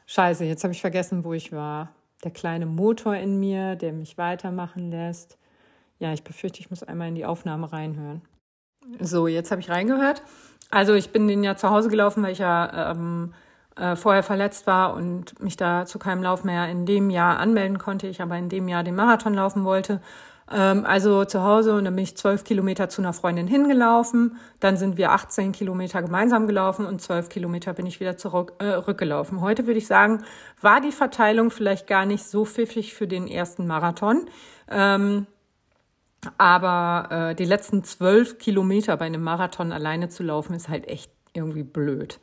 scheiße, 0.07 0.45
jetzt 0.45 0.63
habe 0.65 0.73
ich 0.73 0.81
vergessen, 0.81 1.25
wo 1.25 1.33
ich 1.33 1.53
war. 1.53 1.95
Der 2.25 2.31
kleine 2.31 2.67
Motor 2.67 3.17
in 3.17 3.41
mir, 3.41 3.75
der 3.75 3.93
mich 3.93 4.17
weitermachen 4.17 4.91
lässt. 4.91 5.39
Ja, 5.99 6.13
ich 6.13 6.23
befürchte, 6.23 6.61
ich 6.61 6.71
muss 6.71 6.83
einmal 6.83 7.09
in 7.09 7.15
die 7.15 7.25
Aufnahme 7.25 7.73
reinhören. 7.73 8.23
So, 9.01 9.27
jetzt 9.27 9.51
habe 9.51 9.61
ich 9.61 9.71
reingehört. 9.71 10.23
Also 10.71 10.95
ich 10.95 11.11
bin 11.11 11.29
den 11.29 11.45
ja 11.45 11.57
zu 11.57 11.71
Hause 11.71 11.89
gelaufen, 11.89 12.23
weil 12.23 12.33
ich 12.33 12.39
ja 12.39 12.93
ähm, 12.93 13.35
äh, 13.77 13.97
vorher 13.97 14.23
verletzt 14.23 14.67
war 14.67 14.95
und 14.95 15.41
mich 15.41 15.57
da 15.57 15.87
zu 15.87 15.99
keinem 15.99 16.23
Lauf 16.23 16.45
mehr 16.45 16.69
in 16.69 16.87
dem 16.87 17.11
Jahr 17.11 17.39
anmelden 17.39 17.79
konnte. 17.79 18.07
Ich 18.07 18.21
aber 18.21 18.37
in 18.37 18.49
dem 18.49 18.69
Jahr 18.69 18.83
den 18.83 18.95
Marathon 18.95 19.35
laufen 19.35 19.65
wollte. 19.65 20.01
Ähm, 20.51 20.85
also 20.85 21.25
zu 21.25 21.43
Hause 21.43 21.75
und 21.75 21.85
dann 21.85 21.95
bin 21.95 22.05
ich 22.05 22.17
zwölf 22.17 22.45
Kilometer 22.45 22.89
zu 22.89 23.01
einer 23.01 23.13
Freundin 23.13 23.47
hingelaufen. 23.47 24.37
Dann 24.61 24.77
sind 24.77 24.97
wir 24.97 25.13
18 25.13 25.53
Kilometer 25.53 26.03
gemeinsam 26.03 26.47
gelaufen 26.47 26.85
und 26.85 27.01
zwölf 27.01 27.29
Kilometer 27.29 27.73
bin 27.73 27.87
ich 27.87 28.01
wieder 28.01 28.17
zurückgelaufen. 28.17 29.39
Äh, 29.39 29.41
Heute 29.41 29.67
würde 29.67 29.79
ich 29.79 29.87
sagen, 29.87 30.25
war 30.61 30.81
die 30.81 30.93
Verteilung 30.93 31.51
vielleicht 31.51 31.87
gar 31.87 32.05
nicht 32.05 32.25
so 32.25 32.45
pfiffig 32.45 32.95
für 32.95 33.07
den 33.07 33.27
ersten 33.27 33.67
Marathon. 33.67 34.27
Ähm, 34.71 35.27
aber 36.39 37.31
äh, 37.31 37.35
die 37.35 37.45
letzten 37.45 37.83
zwölf 37.85 38.39
Kilometer 38.39 38.97
bei 38.97 39.07
einem 39.07 39.23
Marathon 39.23 39.73
alleine 39.73 40.09
zu 40.09 40.23
laufen, 40.23 40.55
ist 40.55 40.69
halt 40.69 40.87
echt 40.89 41.11
irgendwie 41.33 41.65
blöd. 41.65 42.21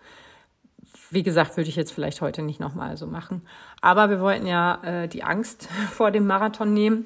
Wie 1.09 1.23
gesagt, 1.23 1.57
würde 1.57 1.69
ich 1.69 1.75
jetzt 1.75 1.91
vielleicht 1.91 2.21
heute 2.21 2.41
nicht 2.41 2.59
nochmal 2.59 2.97
so 2.97 3.07
machen. 3.07 3.41
Aber 3.81 4.09
wir 4.09 4.19
wollten 4.19 4.45
ja 4.45 4.79
äh, 4.83 5.07
die 5.07 5.23
Angst 5.23 5.67
vor 5.91 6.11
dem 6.11 6.27
Marathon 6.27 6.73
nehmen. 6.73 7.05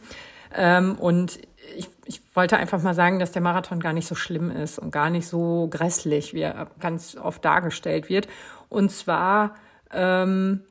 Ähm, 0.53 0.95
und 0.95 1.39
ich, 1.77 1.89
ich 2.05 2.21
wollte 2.33 2.57
einfach 2.57 2.81
mal 2.81 2.93
sagen, 2.93 3.19
dass 3.19 3.31
der 3.31 3.41
Marathon 3.41 3.79
gar 3.79 3.93
nicht 3.93 4.07
so 4.07 4.15
schlimm 4.15 4.51
ist 4.51 4.79
und 4.79 4.91
gar 4.91 5.09
nicht 5.09 5.27
so 5.27 5.67
grässlich, 5.69 6.33
wie 6.33 6.41
er 6.41 6.67
ganz 6.79 7.15
oft 7.15 7.43
dargestellt 7.43 8.09
wird. 8.09 8.27
Und 8.69 8.91
zwar 8.91 9.55
ähm, 9.91 10.61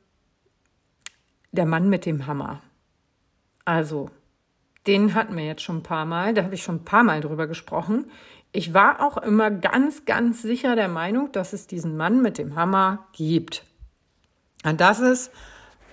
der 1.51 1.65
Mann 1.65 1.89
mit 1.89 2.05
dem 2.05 2.27
Hammer. 2.27 2.61
Also, 3.65 4.09
den 4.87 5.13
hatten 5.13 5.37
wir 5.37 5.45
jetzt 5.45 5.61
schon 5.61 5.77
ein 5.77 5.83
paar 5.83 6.05
Mal, 6.05 6.33
da 6.33 6.43
habe 6.43 6.55
ich 6.55 6.63
schon 6.63 6.75
ein 6.75 6.85
paar 6.85 7.03
Mal 7.03 7.21
drüber 7.21 7.47
gesprochen. 7.47 8.11
Ich 8.55 8.75
war 8.75 9.01
auch 9.01 9.17
immer 9.17 9.49
ganz, 9.49 10.05
ganz 10.05 10.43
sicher 10.43 10.75
der 10.75 10.87
Meinung, 10.87 11.31
dass 11.31 11.53
es 11.53 11.65
diesen 11.65 11.97
Mann 11.97 12.21
mit 12.21 12.37
dem 12.37 12.55
Hammer 12.55 13.07
gibt. 13.11 13.63
Und 14.63 14.79
dass 14.79 14.99
es 14.99 15.31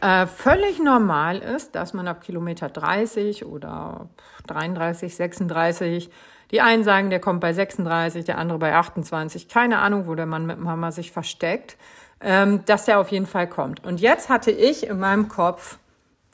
äh, 0.03 0.27
völlig 0.27 0.79
normal 0.79 1.39
ist, 1.39 1.75
dass 1.75 1.95
man 1.95 2.07
ab 2.07 2.21
Kilometer 2.23 2.69
30 2.69 3.47
oder 3.47 4.11
33, 4.47 5.17
36, 5.17 6.11
die 6.51 6.61
einen 6.61 6.85
sagen, 6.85 7.09
der 7.09 7.19
kommt 7.19 7.41
bei 7.41 7.55
36, 7.55 8.27
der 8.27 8.37
andere 8.37 8.59
bei 8.59 8.75
28, 8.75 9.49
keine 9.49 9.79
Ahnung, 9.79 10.07
wo 10.07 10.15
der 10.15 10.27
Mann 10.27 10.45
mit 10.45 10.59
dem 10.59 10.69
Hammer 10.69 10.93
sich 10.93 11.13
versteckt, 11.13 11.79
ähm, 12.21 12.63
dass 12.67 12.85
der 12.85 13.01
auf 13.01 13.11
jeden 13.11 13.27
Fall 13.27 13.49
kommt. 13.49 13.85
Und 13.87 14.03
jetzt 14.03 14.29
hatte 14.29 14.51
ich 14.51 14.87
in 14.87 14.99
meinem 14.99 15.29
Kopf 15.29 15.79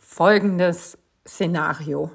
folgendes 0.01 0.99
Szenario. 1.25 2.11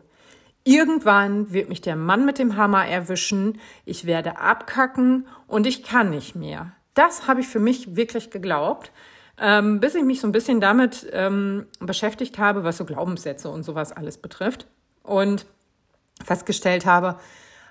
Irgendwann 0.64 1.52
wird 1.52 1.70
mich 1.70 1.82
der 1.82 1.96
Mann 1.96 2.26
mit 2.26 2.38
dem 2.38 2.56
Hammer 2.56 2.86
erwischen, 2.86 3.60
ich 3.86 4.06
werde 4.06 4.38
abkacken 4.38 5.28
und 5.48 5.66
ich 5.66 5.84
kann 5.84 6.12
nicht 6.12 6.36
mehr. 6.36 6.74
Das 6.94 7.28
habe 7.28 7.42
ich 7.42 7.48
für 7.48 7.60
mich 7.60 7.96
wirklich 7.96 8.30
geglaubt, 8.30 8.92
ähm, 9.40 9.80
bis 9.80 9.96
ich 9.96 10.04
mich 10.04 10.22
so 10.22 10.28
ein 10.28 10.32
bisschen 10.32 10.62
damit 10.62 11.08
ähm, 11.14 11.66
beschäftigt 11.80 12.38
habe, 12.38 12.64
was 12.64 12.78
so 12.78 12.86
Glaubenssätze 12.86 13.50
und 13.50 13.64
sowas 13.64 13.92
alles 13.92 14.18
betrifft. 14.18 14.68
Und 15.02 15.48
festgestellt 16.24 16.86
habe, 16.86 17.18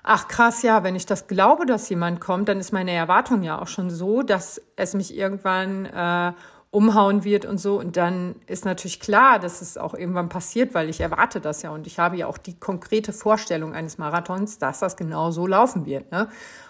ach 0.03 0.27
krass, 0.27 0.61
ja, 0.61 0.83
wenn 0.83 0.95
ich 0.95 1.05
das 1.05 1.27
glaube, 1.27 1.65
dass 1.65 1.87
jemand 1.89 2.19
kommt, 2.19 2.49
dann 2.49 2.59
ist 2.59 2.73
meine 2.73 2.91
Erwartung 2.91 3.43
ja 3.43 3.61
auch 3.61 3.67
schon 3.67 3.89
so, 3.89 4.21
dass 4.21 4.61
es 4.75 4.93
mich 4.93 5.15
irgendwann 5.15 5.85
äh, 5.85 6.33
umhauen 6.71 7.25
wird 7.25 7.45
und 7.45 7.57
so. 7.57 7.77
Und 7.77 7.97
dann 7.97 8.35
ist 8.47 8.65
natürlich 8.65 8.99
klar, 9.01 9.39
dass 9.39 9.61
es 9.61 9.77
auch 9.77 9.93
irgendwann 9.93 10.29
passiert, 10.29 10.73
weil 10.73 10.89
ich 10.89 11.01
erwarte 11.01 11.41
das 11.41 11.61
ja. 11.61 11.71
Und 11.71 11.85
ich 11.85 11.99
habe 11.99 12.15
ja 12.15 12.27
auch 12.27 12.37
die 12.37 12.57
konkrete 12.57 13.13
Vorstellung 13.13 13.73
eines 13.73 13.97
Marathons, 13.97 14.57
dass 14.57 14.79
das 14.79 14.95
genau 14.95 15.31
so 15.31 15.45
laufen 15.45 15.85
wird. 15.85 16.11
Ne? 16.11 16.29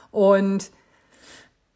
Und 0.09 0.71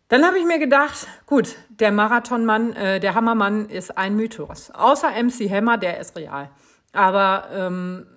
dann 0.07 0.25
habe 0.25 0.39
ich 0.39 0.45
mir 0.45 0.59
gedacht, 0.59 1.07
gut, 1.27 1.55
der 1.69 1.91
Marathonmann, 1.91 2.73
äh, 2.73 2.99
der 2.99 3.13
Hammermann 3.13 3.69
ist 3.69 3.97
ein 3.97 4.15
Mythos. 4.15 4.71
Außer 4.71 5.11
MC 5.11 5.49
Hammer, 5.49 5.77
der 5.77 5.99
ist 5.99 6.15
real. 6.17 6.49
Aber 6.93 7.47
ähm, 7.51 8.07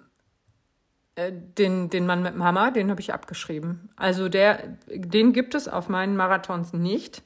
äh, 1.17 1.33
den, 1.33 1.91
den 1.91 2.07
Mann 2.07 2.23
mit 2.23 2.33
dem 2.33 2.45
Hammer, 2.45 2.71
den 2.71 2.91
habe 2.91 3.01
ich 3.01 3.13
abgeschrieben. 3.13 3.91
Also 3.97 4.31
der, 4.31 4.79
den 4.87 5.35
gibt 5.35 5.55
es 5.55 5.69
auf 5.69 5.91
meinen 5.91 6.17
Marathons 6.17 6.73
nicht. 6.73 7.23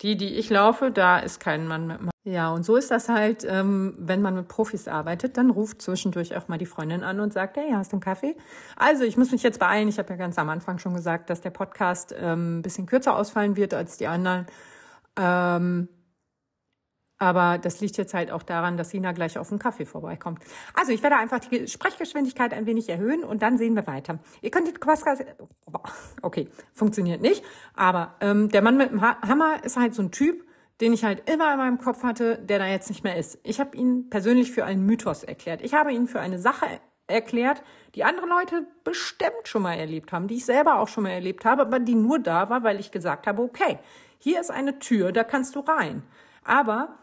Die, 0.00 0.16
die 0.16 0.34
ich 0.34 0.48
laufe, 0.50 0.90
da 0.90 1.18
ist 1.18 1.40
kein 1.40 1.66
Mann 1.66 1.86
mit 1.86 2.11
Ja, 2.24 2.52
und 2.52 2.64
so 2.64 2.76
ist 2.76 2.92
das 2.92 3.08
halt, 3.08 3.44
ähm, 3.48 3.94
wenn 3.98 4.22
man 4.22 4.36
mit 4.36 4.46
Profis 4.46 4.86
arbeitet, 4.86 5.36
dann 5.36 5.50
ruft 5.50 5.82
zwischendurch 5.82 6.36
auch 6.36 6.46
mal 6.46 6.56
die 6.56 6.66
Freundin 6.66 7.02
an 7.02 7.18
und 7.18 7.32
sagt, 7.32 7.56
hey, 7.56 7.72
hast 7.72 7.90
du 7.90 7.96
einen 7.96 8.00
Kaffee? 8.00 8.36
Also, 8.76 9.02
ich 9.02 9.16
muss 9.16 9.32
mich 9.32 9.42
jetzt 9.42 9.58
beeilen. 9.58 9.88
Ich 9.88 9.98
habe 9.98 10.10
ja 10.10 10.16
ganz 10.16 10.38
am 10.38 10.48
Anfang 10.48 10.78
schon 10.78 10.94
gesagt, 10.94 11.30
dass 11.30 11.40
der 11.40 11.50
Podcast 11.50 12.14
ähm, 12.16 12.58
ein 12.58 12.62
bisschen 12.62 12.86
kürzer 12.86 13.16
ausfallen 13.16 13.56
wird 13.56 13.74
als 13.74 13.96
die 13.96 14.06
anderen. 14.06 14.46
Ähm, 15.18 15.88
aber 17.18 17.58
das 17.58 17.80
liegt 17.80 17.96
jetzt 17.98 18.14
halt 18.14 18.30
auch 18.30 18.44
daran, 18.44 18.76
dass 18.76 18.90
Sina 18.90 19.10
gleich 19.12 19.36
auf 19.36 19.48
den 19.48 19.58
Kaffee 19.58 19.84
vorbeikommt. 19.84 20.42
Also 20.74 20.92
ich 20.92 21.02
werde 21.02 21.16
einfach 21.16 21.40
die 21.40 21.66
Sprechgeschwindigkeit 21.66 22.52
ein 22.52 22.66
wenig 22.66 22.88
erhöhen 22.88 23.24
und 23.24 23.42
dann 23.42 23.58
sehen 23.58 23.74
wir 23.74 23.86
weiter. 23.86 24.20
Ihr 24.42 24.50
könnt 24.50 24.68
die 24.68 24.72
Podcast... 24.72 25.24
Okay, 26.20 26.48
funktioniert 26.72 27.20
nicht. 27.20 27.44
Aber 27.74 28.14
ähm, 28.20 28.48
der 28.48 28.62
Mann 28.62 28.76
mit 28.76 28.90
dem 28.90 29.02
Hammer 29.02 29.62
ist 29.64 29.76
halt 29.76 29.94
so 29.94 30.02
ein 30.02 30.10
Typ, 30.10 30.44
den 30.80 30.92
ich 30.92 31.04
halt 31.04 31.28
immer 31.30 31.52
in 31.52 31.58
meinem 31.58 31.78
Kopf 31.78 32.02
hatte, 32.02 32.38
der 32.38 32.58
da 32.58 32.66
jetzt 32.66 32.88
nicht 32.88 33.04
mehr 33.04 33.16
ist. 33.16 33.38
Ich 33.42 33.60
habe 33.60 33.76
ihn 33.76 34.10
persönlich 34.10 34.52
für 34.52 34.64
einen 34.64 34.84
Mythos 34.84 35.22
erklärt. 35.22 35.62
Ich 35.62 35.74
habe 35.74 35.92
ihn 35.92 36.06
für 36.08 36.20
eine 36.20 36.38
Sache 36.38 36.66
erklärt, 37.06 37.62
die 37.94 38.04
andere 38.04 38.26
Leute 38.26 38.66
bestimmt 38.84 39.46
schon 39.46 39.62
mal 39.62 39.74
erlebt 39.74 40.12
haben, 40.12 40.28
die 40.28 40.36
ich 40.36 40.44
selber 40.44 40.78
auch 40.78 40.88
schon 40.88 41.04
mal 41.04 41.10
erlebt 41.10 41.44
habe, 41.44 41.62
aber 41.62 41.78
die 41.78 41.94
nur 41.94 42.18
da 42.18 42.48
war, 42.48 42.62
weil 42.62 42.80
ich 42.80 42.90
gesagt 42.90 43.26
habe, 43.26 43.42
okay, 43.42 43.78
hier 44.18 44.40
ist 44.40 44.50
eine 44.50 44.78
Tür, 44.78 45.12
da 45.12 45.24
kannst 45.24 45.56
du 45.56 45.60
rein. 45.60 46.02
Aber 46.44 46.98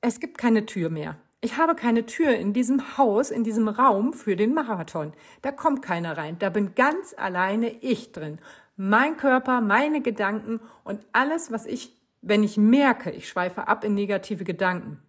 es 0.00 0.20
gibt 0.20 0.38
keine 0.38 0.66
Tür 0.66 0.90
mehr. 0.90 1.16
Ich 1.42 1.56
habe 1.56 1.74
keine 1.74 2.04
Tür 2.04 2.36
in 2.36 2.52
diesem 2.52 2.98
Haus, 2.98 3.30
in 3.30 3.44
diesem 3.44 3.68
Raum 3.68 4.12
für 4.12 4.36
den 4.36 4.52
Marathon. 4.52 5.14
Da 5.40 5.52
kommt 5.52 5.80
keiner 5.80 6.18
rein. 6.18 6.38
Da 6.38 6.50
bin 6.50 6.74
ganz 6.74 7.14
alleine 7.16 7.70
ich 7.70 8.12
drin. 8.12 8.38
Mein 8.76 9.16
Körper, 9.16 9.60
meine 9.62 10.02
Gedanken 10.02 10.60
und 10.84 11.06
alles, 11.12 11.50
was 11.50 11.64
ich, 11.64 11.96
wenn 12.22 12.42
ich 12.42 12.56
merke, 12.56 13.10
ich 13.10 13.28
schweife 13.28 13.68
ab 13.68 13.84
in 13.84 13.94
negative 13.94 14.44
Gedanken. 14.44 15.00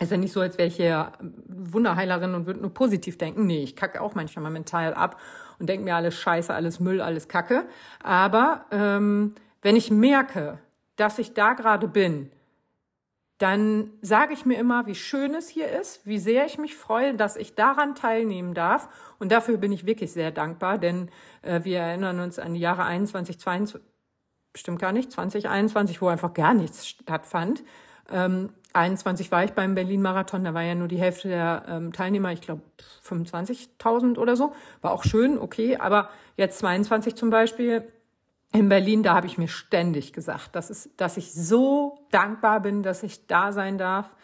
Ist 0.00 0.12
ja 0.12 0.16
nicht 0.16 0.32
so, 0.32 0.40
als 0.40 0.58
wäre 0.58 0.68
ich 0.68 0.76
hier 0.76 1.12
Wunderheilerin 1.48 2.34
und 2.34 2.46
würde 2.46 2.60
nur 2.60 2.72
positiv 2.72 3.18
denken. 3.18 3.46
Nee, 3.46 3.62
ich 3.62 3.74
kacke 3.74 4.00
auch 4.00 4.14
manchmal 4.14 4.44
mal 4.44 4.50
mental 4.50 4.94
ab 4.94 5.20
und 5.58 5.68
denke 5.68 5.84
mir 5.84 5.96
alles 5.96 6.14
Scheiße, 6.14 6.54
alles 6.54 6.78
Müll, 6.78 7.00
alles 7.00 7.26
Kacke. 7.26 7.66
Aber 8.02 8.66
ähm, 8.70 9.34
wenn 9.60 9.74
ich 9.74 9.90
merke, 9.90 10.58
dass 10.94 11.18
ich 11.18 11.34
da 11.34 11.54
gerade 11.54 11.88
bin, 11.88 12.30
dann 13.38 13.90
sage 14.02 14.34
ich 14.34 14.44
mir 14.46 14.58
immer, 14.58 14.86
wie 14.86 14.96
schön 14.96 15.34
es 15.34 15.48
hier 15.48 15.68
ist, 15.68 16.06
wie 16.06 16.18
sehr 16.18 16.44
ich 16.46 16.58
mich 16.58 16.74
freue, 16.76 17.14
dass 17.14 17.36
ich 17.36 17.54
daran 17.54 17.94
teilnehmen 17.94 18.52
darf. 18.52 18.88
Und 19.20 19.30
dafür 19.30 19.58
bin 19.58 19.72
ich 19.72 19.86
wirklich 19.86 20.12
sehr 20.12 20.32
dankbar, 20.32 20.78
denn 20.78 21.08
äh, 21.42 21.62
wir 21.62 21.78
erinnern 21.78 22.18
uns 22.20 22.38
an 22.38 22.54
die 22.54 22.60
Jahre 22.60 22.84
21, 22.84 23.38
22, 23.38 23.80
bestimmt 24.58 24.80
gar 24.80 24.92
nicht, 24.92 25.12
2021, 25.12 26.02
wo 26.02 26.08
einfach 26.08 26.34
gar 26.34 26.52
nichts 26.52 26.88
stattfand. 26.88 27.62
Ähm, 28.10 28.50
21 28.72 29.30
war 29.30 29.44
ich 29.44 29.52
beim 29.52 29.76
Berlin-Marathon, 29.76 30.42
da 30.42 30.52
war 30.52 30.62
ja 30.62 30.74
nur 30.74 30.88
die 30.88 30.98
Hälfte 30.98 31.28
der 31.28 31.62
ähm, 31.68 31.92
Teilnehmer, 31.92 32.32
ich 32.32 32.40
glaube 32.40 32.62
25.000 33.06 34.18
oder 34.18 34.34
so. 34.34 34.52
War 34.80 34.90
auch 34.90 35.04
schön, 35.04 35.38
okay, 35.38 35.76
aber 35.76 36.10
jetzt 36.36 36.58
22 36.58 37.14
zum 37.14 37.30
Beispiel, 37.30 37.86
in 38.52 38.68
Berlin, 38.68 39.02
da 39.02 39.14
habe 39.14 39.26
ich 39.26 39.38
mir 39.38 39.48
ständig 39.48 40.12
gesagt, 40.12 40.56
dass, 40.56 40.70
es, 40.70 40.90
dass 40.96 41.18
ich 41.18 41.32
so 41.32 41.98
dankbar 42.10 42.60
bin, 42.60 42.82
dass 42.82 43.02
ich 43.02 43.26
da 43.26 43.52
sein 43.52 43.78
darf, 43.78 44.16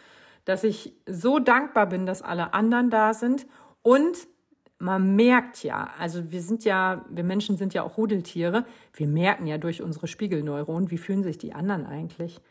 dass 0.45 0.63
ich 0.63 0.95
so 1.05 1.39
dankbar 1.39 1.85
bin, 1.85 2.05
dass 2.05 2.23
alle 2.23 2.53
anderen 2.53 2.89
da 2.89 3.13
sind 3.13 3.45
und 3.83 4.27
man 4.77 5.15
merkt 5.15 5.63
ja, 5.63 5.89
also 5.99 6.31
wir 6.31 6.41
sind 6.41 6.65
ja, 6.65 7.05
wir 7.09 7.23
Menschen 7.23 7.57
sind 7.57 7.73
ja 7.73 7.83
auch 7.83 7.97
Rudeltiere, 7.97 8.65
wir 8.93 9.07
merken 9.07 9.47
ja 9.47 9.57
durch 9.57 9.81
unsere 9.81 10.07
Spiegelneuronen, 10.07 10.91
wie 10.91 10.97
fühlen 10.97 11.23
sich 11.23 11.37
die 11.37 11.53
anderen 11.53 11.85
eigentlich. 11.85 12.41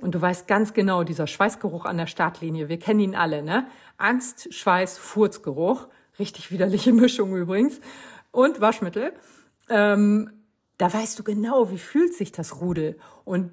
Und 0.00 0.14
du 0.14 0.20
weißt 0.20 0.48
ganz 0.48 0.74
genau, 0.74 1.04
dieser 1.04 1.26
Schweißgeruch 1.26 1.84
an 1.84 1.96
der 1.96 2.06
Startlinie, 2.06 2.68
wir 2.68 2.78
kennen 2.78 3.00
ihn 3.00 3.14
alle, 3.14 3.42
ne? 3.42 3.66
Angst, 3.98 4.52
Schweiß, 4.52 4.98
Furzgeruch, 4.98 5.88
richtig 6.18 6.50
widerliche 6.50 6.92
Mischung 6.92 7.36
übrigens, 7.36 7.80
und 8.30 8.60
Waschmittel. 8.60 9.12
Ähm, 9.68 10.30
da 10.78 10.92
weißt 10.92 11.18
du 11.18 11.22
genau, 11.22 11.70
wie 11.70 11.78
fühlt 11.78 12.14
sich 12.14 12.32
das 12.32 12.60
Rudel. 12.60 12.98
Und 13.24 13.52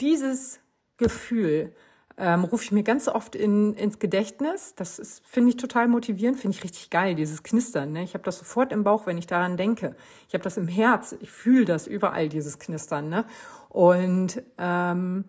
dieses 0.00 0.60
Gefühl 0.96 1.72
ähm, 2.20 2.44
rufe 2.44 2.64
ich 2.64 2.70
mir 2.70 2.82
ganz 2.82 3.08
oft 3.08 3.34
in, 3.34 3.74
ins 3.74 3.98
Gedächtnis. 3.98 4.74
Das 4.76 5.22
finde 5.24 5.50
ich 5.50 5.56
total 5.56 5.88
motivierend, 5.88 6.38
finde 6.38 6.56
ich 6.56 6.62
richtig 6.62 6.90
geil, 6.90 7.14
dieses 7.14 7.42
Knistern. 7.42 7.92
Ne? 7.92 8.02
Ich 8.04 8.12
habe 8.12 8.24
das 8.24 8.38
sofort 8.38 8.72
im 8.72 8.84
Bauch, 8.84 9.06
wenn 9.06 9.16
ich 9.16 9.26
daran 9.26 9.56
denke. 9.56 9.96
Ich 10.28 10.34
habe 10.34 10.44
das 10.44 10.58
im 10.58 10.68
Herz, 10.68 11.16
ich 11.20 11.30
fühle 11.30 11.64
das 11.64 11.86
überall, 11.86 12.28
dieses 12.28 12.58
Knistern. 12.58 13.08
Ne? 13.08 13.24
Und 13.70 14.42
ähm, 14.58 15.24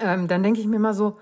ähm, 0.00 0.28
dann 0.28 0.42
denke 0.42 0.60
ich 0.60 0.66
mir 0.66 0.78
mal 0.78 0.94
so, 0.94 1.18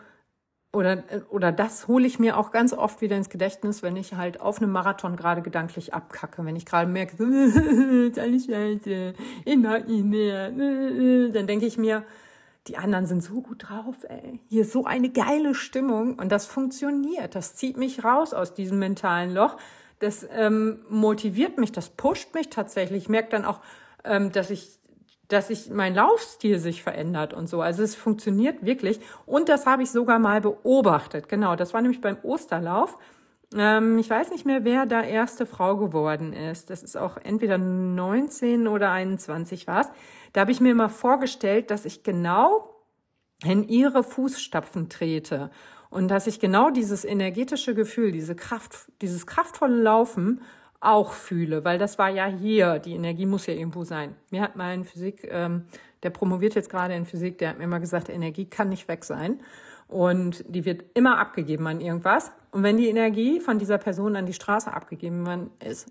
oder, 0.73 1.03
oder 1.31 1.53
das 1.53 1.89
hole 1.89 2.07
ich 2.07 2.19
mir 2.19 2.37
auch 2.37 2.51
ganz 2.51 2.73
oft 2.73 3.01
wieder 3.01 3.17
ins 3.17 3.31
Gedächtnis, 3.31 3.83
wenn 3.83 3.97
ich 3.97 4.15
halt 4.15 4.41
auf 4.41 4.61
einem 4.61 4.73
Marathon 4.73 5.17
gerade 5.17 5.41
gedanklich 5.41 5.95
abkacke. 5.95 6.45
Wenn 6.45 6.57
ich 6.57 6.67
gerade 6.67 6.91
merke, 6.91 7.17
so, 7.19 7.25
ist 7.25 8.19
alles 8.19 8.47
scheiße, 8.47 9.15
ich 9.45 9.57
mag 9.57 9.89
nicht 9.89 10.05
mehr, 10.05 10.51
dann 10.51 11.47
denke 11.47 11.65
ich 11.65 11.79
mir, 11.79 12.05
die 12.67 12.77
anderen 12.77 13.07
sind 13.07 13.23
so 13.23 13.41
gut 13.41 13.69
drauf, 13.69 13.97
ey. 14.09 14.41
Hier 14.49 14.63
ist 14.63 14.73
so 14.73 14.85
eine 14.85 15.09
geile 15.09 15.55
Stimmung 15.55 16.19
und 16.19 16.31
das 16.31 16.47
funktioniert. 16.47 17.35
Das 17.35 17.55
zieht 17.55 17.77
mich 17.77 18.05
raus 18.05 18.35
aus 18.35 18.53
diesem 18.53 18.79
mentalen 18.79 19.33
Loch. 19.33 19.57
Das 20.01 20.27
ähm, 20.33 20.81
motiviert 20.89 21.59
mich, 21.59 21.73
das 21.73 21.89
pusht 21.91 22.35
mich 22.35 22.51
tatsächlich. 22.51 23.05
Ich 23.05 23.09
merke 23.09 23.31
dann 23.31 23.45
auch, 23.45 23.61
ähm, 24.05 24.33
dass 24.33 24.51
ich 24.51 24.79
dass 25.29 25.49
sich 25.49 25.69
mein 25.69 25.95
Laufstil 25.95 26.59
sich 26.59 26.83
verändert 26.83 27.35
und 27.35 27.49
so. 27.49 27.61
Also 27.61 27.83
es 27.83 27.95
funktioniert 27.95 28.65
wirklich. 28.65 28.99
Und 29.27 29.51
das 29.51 29.67
habe 29.67 29.83
ich 29.83 29.91
sogar 29.91 30.19
mal 30.19 30.41
beobachtet. 30.41 31.29
Genau, 31.29 31.55
das 31.55 31.75
war 31.75 31.83
nämlich 31.83 32.01
beim 32.01 32.17
Osterlauf. 32.23 32.97
Ähm, 33.57 33.99
ich 33.99 34.11
weiß 34.11 34.31
nicht 34.31 34.45
mehr, 34.45 34.65
wer 34.65 34.87
da 34.87 35.03
erste 35.03 35.47
Frau 35.47 35.77
geworden 35.77 36.33
ist. 36.33 36.71
Das 36.71 36.83
ist 36.83 36.97
auch 36.97 37.17
entweder 37.17 37.59
19 37.59 38.69
oder 38.69 38.91
21 38.91 39.67
war 39.67 39.81
es. 39.83 39.89
Da 40.33 40.43
habe 40.43 40.53
ich 40.53 40.61
mir 40.61 40.75
mal 40.75 40.89
vorgestellt, 40.89 41.71
dass 41.71 41.85
ich 41.85 42.03
genau 42.03 42.75
in 43.45 43.67
ihre 43.69 44.03
Fußstapfen 44.03 44.89
trete 44.89 45.51
und 45.91 46.09
dass 46.09 46.27
ich 46.27 46.41
genau 46.41 46.71
dieses 46.71 47.05
energetische 47.05 47.75
Gefühl, 47.75 48.13
diese 48.13 48.35
Kraft, 48.35 48.91
dieses 49.01 49.27
kraftvolle 49.27 49.81
Laufen 49.81 50.43
auch 50.81 51.13
fühle, 51.13 51.65
weil 51.65 51.79
das 51.79 51.99
war 51.99 52.09
ja 52.09 52.27
hier, 52.27 52.79
die 52.79 52.95
Energie 52.95 53.27
muss 53.27 53.47
ja 53.47 53.55
irgendwo 53.55 53.85
sein. 53.85 54.15
Mir 54.31 54.43
hat 54.43 54.57
mal 54.57 54.75
in 54.75 54.85
Physik, 54.85 55.27
ähm, 55.31 55.65
der 56.03 56.11
promoviert 56.11 56.55
jetzt 56.55 56.71
gerade 56.71 56.95
in 56.95 57.05
Physik, 57.05 57.39
der 57.39 57.51
hat 57.51 57.59
mir 57.59 57.65
immer 57.65 57.81
gesagt, 57.81 58.09
Energie 58.09 58.45
kann 58.45 58.69
nicht 58.69 58.87
weg 58.87 59.05
sein 59.05 59.41
und 59.89 60.45
die 60.49 60.65
wird 60.65 60.85
immer 60.95 61.19
abgegeben 61.19 61.67
an 61.67 61.81
irgendwas. 61.81 62.31
Und 62.53 62.63
wenn 62.63 62.77
die 62.77 62.89
Energie 62.89 63.41
von 63.41 63.59
dieser 63.59 63.79
Person 63.79 64.17
an 64.17 64.27
die 64.27 64.35
Straße 64.35 64.73
abgegeben 64.73 65.27
worden 65.27 65.51
ist, 65.65 65.91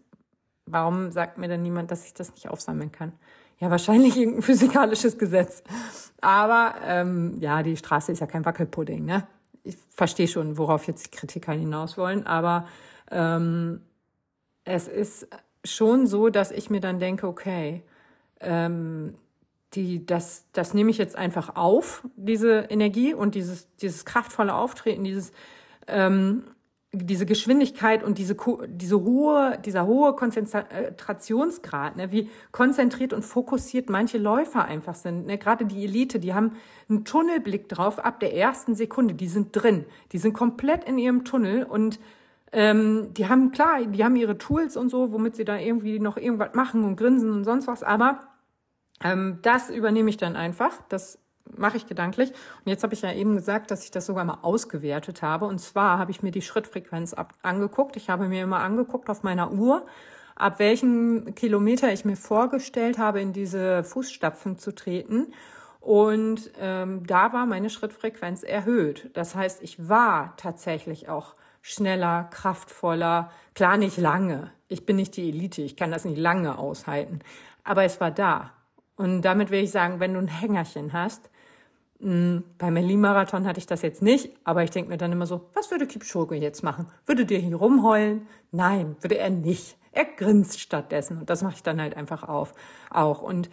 warum 0.66 1.12
sagt 1.12 1.38
mir 1.38 1.48
denn 1.48 1.64
niemand, 1.64 1.92
dass 1.92 2.06
ich 2.06 2.14
das 2.14 2.32
nicht 2.32 2.50
aufsammeln 2.50 2.92
kann? 2.92 3.14
Ja, 3.60 3.72
wahrscheinlich 3.72 4.16
irgendein 4.16 4.44
physikalisches 4.44 5.18
Gesetz. 5.18 5.64
Aber 6.22 6.76
ähm, 6.86 7.38
ja, 7.40 7.64
die 7.64 7.76
Straße 7.76 8.12
ist 8.12 8.20
ja 8.20 8.28
kein 8.28 8.46
Wackelpudding, 8.46 9.04
ne? 9.04 9.28
Ich 9.64 9.78
verstehe 9.90 10.28
schon, 10.28 10.58
worauf 10.58 10.88
jetzt 10.88 11.08
die 11.08 11.18
Kritiker 11.18 11.52
hinaus 11.52 11.98
wollen, 11.98 12.26
aber 12.26 12.68
ähm, 13.12 13.82
es 14.64 14.88
ist 14.88 15.28
schon 15.66 16.08
so, 16.08 16.30
dass 16.30 16.52
ich 16.52 16.70
mir 16.70 16.80
dann 16.80 17.00
denke, 17.00 17.28
okay, 17.28 17.84
ähm, 18.40 19.16
die, 19.74 20.06
das, 20.06 20.46
das 20.54 20.74
nehme 20.74 20.92
ich 20.92 20.98
jetzt 20.98 21.16
einfach 21.16 21.56
auf, 21.56 22.08
diese 22.16 22.68
Energie 22.70 23.14
und 23.14 23.36
dieses, 23.36 23.68
dieses 23.78 24.06
kraftvolle 24.06 24.54
Auftreten, 24.54 25.04
dieses, 25.04 25.32
ähm, 25.88 26.44
diese 26.94 27.26
Geschwindigkeit 27.26 28.02
und 28.04 28.18
diese, 28.18 28.38
diese 28.68 29.04
hohe, 29.04 29.60
dieser 29.64 29.86
hohe 29.86 30.14
Konzentrationsgrad, 30.14 31.98
ne, 31.98 32.12
wie 32.12 32.30
konzentriert 32.52 33.12
und 33.12 33.24
fokussiert 33.24 33.90
manche 33.90 34.18
Läufer 34.18 34.64
einfach 34.66 34.96
sind. 34.96 35.26
Ne? 35.26 35.38
Gerade 35.38 35.66
die 35.66 35.84
Elite, 35.84 36.20
die 36.20 36.34
haben 36.34 36.54
einen 36.90 37.04
Tunnelblick 37.04 37.68
drauf 37.68 38.00
ab 38.00 38.22
der 38.22 38.34
ersten 38.34 38.74
Sekunde, 38.74 39.16
die 39.16 39.28
sind 39.28 39.50
drin, 39.52 39.86
die 40.14 40.18
sind 40.18 40.34
komplett 40.34 40.86
in 40.86 40.98
ihrem 40.98 41.26
Tunnel 41.26 41.64
und 41.64 42.00
ähm, 42.54 43.14
die 43.14 43.28
haben, 43.28 43.52
klar, 43.52 43.84
die 43.86 44.06
haben 44.06 44.16
ihre 44.16 44.38
Tools 44.38 44.78
und 44.78 44.88
so, 44.88 45.12
womit 45.12 45.36
sie 45.36 45.44
da 45.44 45.58
irgendwie 45.58 46.00
noch 46.00 46.16
irgendwas 46.16 46.54
machen 46.54 46.86
und 46.86 46.96
grinsen 46.96 47.32
und 47.32 47.44
sonst 47.44 47.68
was, 47.68 47.84
aber 47.84 48.27
ähm, 49.04 49.40
das 49.42 49.70
übernehme 49.70 50.10
ich 50.10 50.18
dann 50.18 50.36
einfach. 50.36 50.74
Das 50.90 51.20
mache 51.56 51.78
ich 51.78 51.88
gedanklich. 51.88 52.30
Und 52.30 52.70
jetzt 52.70 52.84
habe 52.84 52.94
ich 52.94 53.02
ja 53.02 53.14
eben 53.14 53.36
gesagt, 53.36 53.72
dass 53.72 53.84
ich 53.84 53.92
das 53.92 54.06
sogar 54.06 54.26
mal 54.26 54.40
ausgewertet 54.42 55.22
habe. 55.22 55.46
Und 55.46 55.60
zwar 55.60 55.98
habe 55.98 56.12
ich 56.12 56.24
mir 56.24 56.32
die 56.32 56.42
Schrittfrequenz 56.42 57.14
ab 57.14 57.34
angeguckt. 57.42 57.96
Ich 57.96 58.10
habe 58.10 58.28
mir 58.28 58.44
immer 58.44 58.60
angeguckt 58.60 59.10
auf 59.10 59.24
meiner 59.24 59.52
Uhr, 59.52 59.86
ab 60.36 60.60
welchem 60.60 61.36
Kilometer 61.36 61.92
ich 61.92 62.06
mir 62.06 62.18
vorgestellt 62.18 62.98
habe, 62.98 63.22
in 63.22 63.34
diese 63.34 63.84
Fußstapfen 63.84 64.58
zu 64.58 64.74
treten. 64.74 65.34
Und 65.80 66.52
ähm, 66.60 67.06
da 67.08 67.32
war 67.32 67.46
meine 67.46 67.70
Schrittfrequenz 67.70 68.44
erhöht. 68.44 69.10
Das 69.14 69.36
heißt, 69.36 69.64
ich 69.64 69.88
war 69.88 70.36
tatsächlich 70.36 71.08
auch 71.08 71.36
schneller, 71.62 72.26
kraftvoller. 72.32 73.32
Klar 73.56 73.78
nicht 73.78 73.98
lange. 73.98 74.52
Ich 74.68 74.86
bin 74.86 74.98
nicht 74.98 75.16
die 75.16 75.30
Elite, 75.30 75.62
ich 75.62 75.78
kann 75.78 75.92
das 75.92 76.04
nicht 76.04 76.18
lange 76.18 76.58
aushalten. 76.58 77.20
Aber 77.64 77.84
es 77.84 78.02
war 78.02 78.12
da. 78.12 78.52
Und 78.98 79.22
damit 79.22 79.52
will 79.52 79.64
ich 79.64 79.72
sagen, 79.72 80.00
wenn 80.00 80.14
du 80.14 80.20
ein 80.20 80.28
Hängerchen 80.28 80.92
hast, 80.92 81.30
mh, 82.00 82.10
hm, 82.10 82.44
beim 82.58 82.74
Berlin-Marathon 82.74 83.46
hatte 83.46 83.60
ich 83.60 83.68
das 83.68 83.82
jetzt 83.82 84.02
nicht, 84.02 84.32
aber 84.44 84.64
ich 84.64 84.72
denke 84.72 84.90
mir 84.90 84.98
dann 84.98 85.12
immer 85.12 85.26
so, 85.26 85.50
was 85.54 85.72
würde 85.72 85.88
Kipchoge 85.88 86.36
jetzt 86.36 86.64
machen? 86.64 86.88
Würde 87.06 87.26
der 87.26 87.40
hier 87.40 87.56
rumheulen? 87.56 88.28
Nein, 88.52 88.96
würde 89.02 89.18
er 89.18 89.30
nicht. 89.30 89.78
Er 89.92 90.06
grinst 90.06 90.60
stattdessen. 90.60 91.20
Und 91.20 91.30
das 91.30 91.42
mache 91.42 91.56
ich 91.56 91.64
dann 91.64 91.82
halt 91.82 91.96
einfach 91.96 92.24
auf, 92.24 92.54
auch. 92.90 93.22
Und 93.22 93.50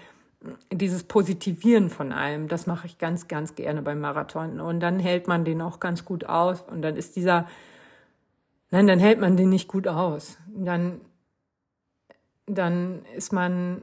dieses 0.73 1.05
Positivieren 1.05 1.89
von 1.89 2.13
allem, 2.13 2.49
das 2.49 2.67
mache 2.67 2.87
ich 2.87 2.99
ganz, 2.99 3.29
ganz 3.29 3.55
gerne 3.55 3.81
beim 3.83 4.01
Marathon. 4.01 4.61
Und 4.61 4.81
dann 4.81 4.99
hält 4.99 5.29
man 5.29 5.45
den 5.45 5.63
auch 5.63 5.81
ganz 5.81 6.05
gut 6.05 6.27
aus. 6.27 6.63
Und 6.63 6.83
dann 6.83 6.97
ist 6.97 7.17
dieser, 7.17 7.47
Nein, 8.75 8.89
dann 8.89 8.99
hält 8.99 9.21
man 9.21 9.37
den 9.37 9.51
nicht 9.51 9.69
gut 9.69 9.87
aus. 9.87 10.37
Dann, 10.49 11.01
dann 12.47 13.05
ist 13.15 13.33
man 13.33 13.83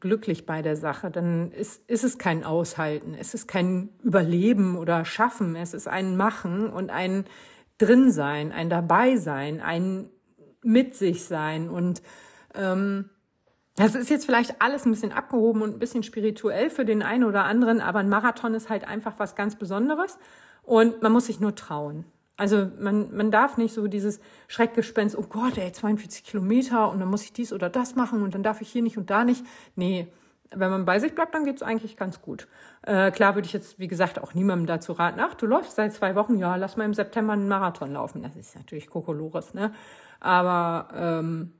glücklich 0.00 0.46
bei 0.46 0.62
der 0.62 0.76
Sache. 0.76 1.10
Dann 1.10 1.52
ist, 1.52 1.88
ist 1.88 2.04
es 2.04 2.18
kein 2.18 2.44
Aushalten. 2.44 3.14
Es 3.14 3.34
ist 3.34 3.48
kein 3.48 3.90
Überleben 4.02 4.76
oder 4.76 5.04
Schaffen. 5.04 5.56
Es 5.56 5.74
ist 5.74 5.88
ein 5.88 6.16
Machen 6.16 6.68
und 6.70 6.90
ein 6.90 7.24
Drinsein, 7.78 8.52
ein 8.52 8.70
Dabeisein, 8.70 9.60
ein 9.60 10.10
mit 10.62 10.94
sich 10.94 11.24
sein. 11.24 11.68
Und 11.68 12.02
ähm, 12.54 13.10
das 13.76 13.94
ist 13.94 14.10
jetzt 14.10 14.26
vielleicht 14.26 14.60
alles 14.60 14.84
ein 14.84 14.92
bisschen 14.92 15.12
abgehoben 15.12 15.62
und 15.62 15.74
ein 15.74 15.78
bisschen 15.78 16.02
spirituell 16.02 16.70
für 16.70 16.84
den 16.84 17.02
einen 17.02 17.24
oder 17.24 17.44
anderen, 17.44 17.80
aber 17.80 18.00
ein 18.00 18.08
Marathon 18.08 18.54
ist 18.54 18.68
halt 18.68 18.86
einfach 18.86 19.18
was 19.18 19.34
ganz 19.34 19.56
Besonderes 19.56 20.18
und 20.62 21.02
man 21.02 21.12
muss 21.12 21.26
sich 21.26 21.40
nur 21.40 21.54
trauen. 21.54 22.04
Also 22.36 22.70
man, 22.78 23.14
man 23.14 23.30
darf 23.30 23.56
nicht 23.56 23.74
so 23.74 23.86
dieses 23.86 24.20
Schreckgespenst, 24.48 25.16
oh 25.16 25.26
Gott, 25.28 25.58
ey, 25.58 25.70
42 25.70 26.24
Kilometer 26.24 26.90
und 26.90 27.00
dann 27.00 27.08
muss 27.08 27.24
ich 27.24 27.32
dies 27.32 27.52
oder 27.52 27.68
das 27.68 27.94
machen 27.94 28.22
und 28.22 28.34
dann 28.34 28.42
darf 28.42 28.60
ich 28.60 28.70
hier 28.70 28.82
nicht 28.82 28.96
und 28.96 29.10
da 29.10 29.24
nicht. 29.24 29.44
Nee, 29.76 30.08
wenn 30.54 30.70
man 30.70 30.84
bei 30.84 30.98
sich 30.98 31.14
bleibt, 31.14 31.34
dann 31.34 31.44
geht's 31.44 31.62
eigentlich 31.62 31.96
ganz 31.96 32.20
gut. 32.20 32.48
Äh, 32.82 33.10
klar 33.10 33.34
würde 33.34 33.46
ich 33.46 33.52
jetzt, 33.52 33.78
wie 33.78 33.88
gesagt, 33.88 34.20
auch 34.20 34.34
niemandem 34.34 34.66
dazu 34.66 34.92
raten, 34.92 35.20
ach, 35.20 35.34
du 35.34 35.46
läufst 35.46 35.76
seit 35.76 35.92
zwei 35.92 36.14
Wochen, 36.14 36.38
ja, 36.38 36.56
lass 36.56 36.76
mal 36.76 36.84
im 36.84 36.94
September 36.94 37.34
einen 37.34 37.48
Marathon 37.48 37.92
laufen. 37.92 38.22
Das 38.22 38.36
ist 38.36 38.56
natürlich 38.56 38.88
Kokolores, 38.88 39.54
ne? 39.54 39.72
Aber 40.20 40.88
ähm, 40.94 41.52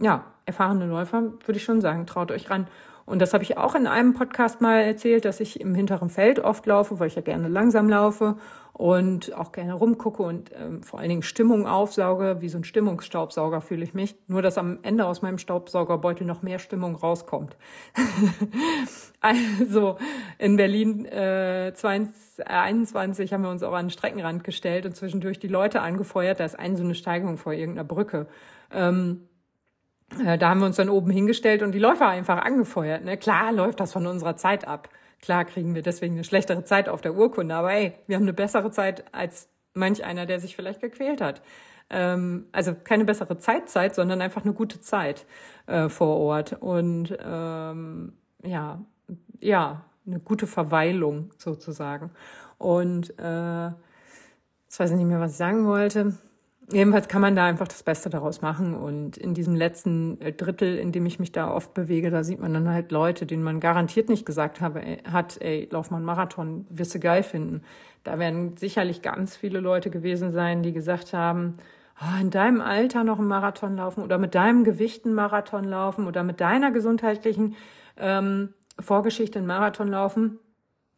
ja, 0.00 0.24
erfahrene 0.46 0.86
Läufer 0.86 1.22
würde 1.22 1.56
ich 1.56 1.64
schon 1.64 1.80
sagen, 1.80 2.06
traut 2.06 2.30
euch 2.30 2.50
ran. 2.50 2.66
Und 3.04 3.20
das 3.20 3.34
habe 3.34 3.44
ich 3.44 3.56
auch 3.58 3.74
in 3.74 3.86
einem 3.86 4.14
Podcast 4.14 4.60
mal 4.60 4.80
erzählt, 4.80 5.24
dass 5.24 5.40
ich 5.40 5.60
im 5.60 5.74
hinteren 5.74 6.08
Feld 6.08 6.38
oft 6.38 6.66
laufe, 6.66 7.00
weil 7.00 7.08
ich 7.08 7.16
ja 7.16 7.22
gerne 7.22 7.48
langsam 7.48 7.88
laufe 7.88 8.36
und 8.72 9.34
auch 9.34 9.52
gerne 9.52 9.74
rumgucke 9.74 10.22
und 10.22 10.50
ähm, 10.54 10.82
vor 10.82 10.98
allen 10.98 11.10
Dingen 11.10 11.22
Stimmung 11.22 11.66
aufsauge. 11.66 12.38
Wie 12.40 12.48
so 12.48 12.58
ein 12.58 12.64
Stimmungsstaubsauger 12.64 13.60
fühle 13.60 13.84
ich 13.84 13.92
mich. 13.92 14.16
Nur, 14.28 14.40
dass 14.40 14.56
am 14.56 14.78
Ende 14.82 15.04
aus 15.04 15.20
meinem 15.20 15.38
Staubsaugerbeutel 15.38 16.26
noch 16.26 16.42
mehr 16.42 16.58
Stimmung 16.58 16.96
rauskommt. 16.96 17.56
also 19.20 19.98
in 20.38 20.56
Berlin 20.56 21.04
äh, 21.04 21.72
2021 21.74 23.32
haben 23.32 23.42
wir 23.42 23.50
uns 23.50 23.62
auch 23.62 23.74
an 23.74 23.86
den 23.86 23.90
Streckenrand 23.90 24.42
gestellt 24.42 24.86
und 24.86 24.96
zwischendurch 24.96 25.38
die 25.38 25.48
Leute 25.48 25.82
angefeuert. 25.82 26.40
Da 26.40 26.44
ist 26.44 26.58
eine 26.58 26.76
so 26.76 26.84
eine 26.84 26.94
Steigung 26.94 27.36
vor 27.36 27.52
irgendeiner 27.52 27.86
Brücke. 27.86 28.26
Ähm, 28.72 29.28
äh, 30.24 30.38
da 30.38 30.48
haben 30.48 30.60
wir 30.60 30.66
uns 30.66 30.76
dann 30.76 30.88
oben 30.88 31.10
hingestellt 31.10 31.62
und 31.62 31.72
die 31.72 31.78
Läufer 31.78 32.08
einfach 32.08 32.38
angefeuert. 32.38 33.04
Ne? 33.04 33.18
Klar 33.18 33.52
läuft 33.52 33.80
das 33.80 33.92
von 33.92 34.06
unserer 34.06 34.36
Zeit 34.36 34.66
ab. 34.66 34.88
Klar 35.22 35.44
kriegen 35.44 35.74
wir 35.76 35.82
deswegen 35.82 36.14
eine 36.14 36.24
schlechtere 36.24 36.64
Zeit 36.64 36.88
auf 36.88 37.00
der 37.00 37.14
Urkunde, 37.14 37.54
aber 37.54 37.72
ey, 37.72 37.94
wir 38.08 38.16
haben 38.16 38.24
eine 38.24 38.32
bessere 38.32 38.72
Zeit 38.72 39.04
als 39.12 39.48
manch 39.72 40.04
einer, 40.04 40.26
der 40.26 40.40
sich 40.40 40.56
vielleicht 40.56 40.80
gequält 40.80 41.20
hat. 41.20 41.42
Ähm, 41.90 42.46
also 42.50 42.74
keine 42.74 43.04
bessere 43.04 43.38
Zeitzeit, 43.38 43.94
sondern 43.94 44.20
einfach 44.20 44.44
eine 44.44 44.52
gute 44.52 44.80
Zeit 44.80 45.24
äh, 45.66 45.88
vor 45.88 46.16
Ort. 46.18 46.54
Und 46.60 47.16
ähm, 47.24 48.14
ja, 48.42 48.84
ja, 49.40 49.84
eine 50.04 50.18
gute 50.18 50.48
Verweilung 50.48 51.30
sozusagen. 51.38 52.10
Und 52.58 53.16
äh, 53.20 53.66
jetzt 53.66 54.80
weiß 54.80 54.90
ich 54.90 54.96
nicht 54.96 55.06
mehr, 55.06 55.20
was 55.20 55.32
ich 55.32 55.36
sagen 55.36 55.66
wollte. 55.66 56.18
Jedenfalls 56.70 57.08
kann 57.08 57.20
man 57.20 57.34
da 57.34 57.44
einfach 57.44 57.68
das 57.68 57.82
Beste 57.82 58.10
daraus 58.10 58.42
machen. 58.42 58.74
Und 58.74 59.16
in 59.16 59.34
diesem 59.34 59.56
letzten 59.56 60.20
äh, 60.20 60.32
Drittel, 60.32 60.78
in 60.78 60.92
dem 60.92 61.06
ich 61.06 61.18
mich 61.18 61.32
da 61.32 61.50
oft 61.50 61.74
bewege, 61.74 62.10
da 62.10 62.24
sieht 62.24 62.40
man 62.40 62.54
dann 62.54 62.68
halt 62.68 62.92
Leute, 62.92 63.26
denen 63.26 63.42
man 63.42 63.60
garantiert 63.60 64.08
nicht 64.08 64.26
gesagt 64.26 64.60
habe, 64.60 64.82
ey, 64.82 64.98
hat, 65.10 65.40
ey, 65.40 65.68
lauf 65.70 65.90
mal 65.90 65.98
einen 65.98 66.06
Marathon, 66.06 66.66
wirst 66.70 66.94
du 66.94 67.00
geil 67.00 67.22
finden. 67.22 67.62
Da 68.04 68.18
werden 68.18 68.56
sicherlich 68.56 69.02
ganz 69.02 69.36
viele 69.36 69.60
Leute 69.60 69.90
gewesen 69.90 70.32
sein, 70.32 70.62
die 70.62 70.72
gesagt 70.72 71.12
haben, 71.12 71.54
oh, 72.00 72.20
in 72.20 72.30
deinem 72.30 72.60
Alter 72.60 73.04
noch 73.04 73.18
einen 73.18 73.28
Marathon 73.28 73.76
laufen 73.76 74.02
oder 74.02 74.18
mit 74.18 74.34
deinem 74.34 74.64
Gewicht 74.64 75.04
einen 75.04 75.14
Marathon 75.14 75.64
laufen 75.64 76.06
oder 76.06 76.22
mit 76.22 76.40
deiner 76.40 76.70
gesundheitlichen 76.70 77.56
ähm, 77.96 78.54
Vorgeschichte 78.78 79.38
einen 79.38 79.48
Marathon 79.48 79.88
laufen. 79.88 80.38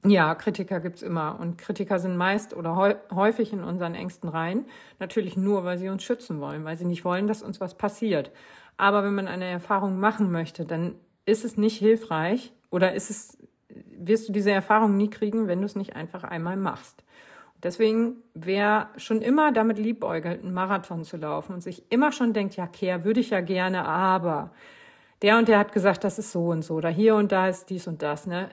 Ja, 0.06 0.34
Kritiker 0.34 0.80
gibt's 0.80 1.00
immer. 1.00 1.38
Und 1.40 1.56
Kritiker 1.56 1.98
sind 1.98 2.16
meist 2.16 2.54
oder 2.54 3.00
häufig 3.10 3.52
in 3.54 3.64
unseren 3.64 3.94
engsten 3.94 4.28
Reihen. 4.28 4.66
Natürlich 4.98 5.36
nur, 5.36 5.64
weil 5.64 5.78
sie 5.78 5.88
uns 5.88 6.02
schützen 6.02 6.40
wollen, 6.40 6.64
weil 6.64 6.76
sie 6.76 6.84
nicht 6.84 7.04
wollen, 7.06 7.26
dass 7.26 7.42
uns 7.42 7.58
was 7.60 7.74
passiert. 7.74 8.30
Aber 8.76 9.02
wenn 9.02 9.14
man 9.14 9.28
eine 9.28 9.46
Erfahrung 9.46 9.98
machen 9.98 10.30
möchte, 10.30 10.66
dann 10.66 10.96
ist 11.24 11.44
es 11.44 11.56
nicht 11.56 11.78
hilfreich 11.78 12.52
oder 12.70 12.92
ist 12.92 13.08
es, 13.08 13.38
wirst 13.68 14.28
du 14.28 14.32
diese 14.32 14.50
Erfahrung 14.50 14.96
nie 14.96 15.08
kriegen, 15.08 15.46
wenn 15.46 15.60
du 15.60 15.64
es 15.64 15.76
nicht 15.76 15.96
einfach 15.96 16.22
einmal 16.22 16.56
machst. 16.56 17.02
Deswegen, 17.62 18.16
wer 18.34 18.90
schon 18.98 19.22
immer 19.22 19.52
damit 19.52 19.78
liebäugelt, 19.78 20.42
einen 20.42 20.52
Marathon 20.52 21.04
zu 21.04 21.16
laufen 21.16 21.54
und 21.54 21.62
sich 21.62 21.90
immer 21.90 22.12
schon 22.12 22.34
denkt, 22.34 22.56
ja, 22.56 22.66
Kehr, 22.66 23.04
würde 23.04 23.20
ich 23.20 23.30
ja 23.30 23.40
gerne, 23.40 23.86
aber 23.86 24.50
der 25.22 25.38
und 25.38 25.48
der 25.48 25.58
hat 25.60 25.72
gesagt, 25.72 26.04
das 26.04 26.18
ist 26.18 26.30
so 26.30 26.48
und 26.48 26.62
so, 26.62 26.74
oder 26.74 26.90
hier 26.90 27.14
und 27.14 27.32
da 27.32 27.48
ist 27.48 27.70
dies 27.70 27.86
und 27.86 28.02
das, 28.02 28.26
ne? 28.26 28.50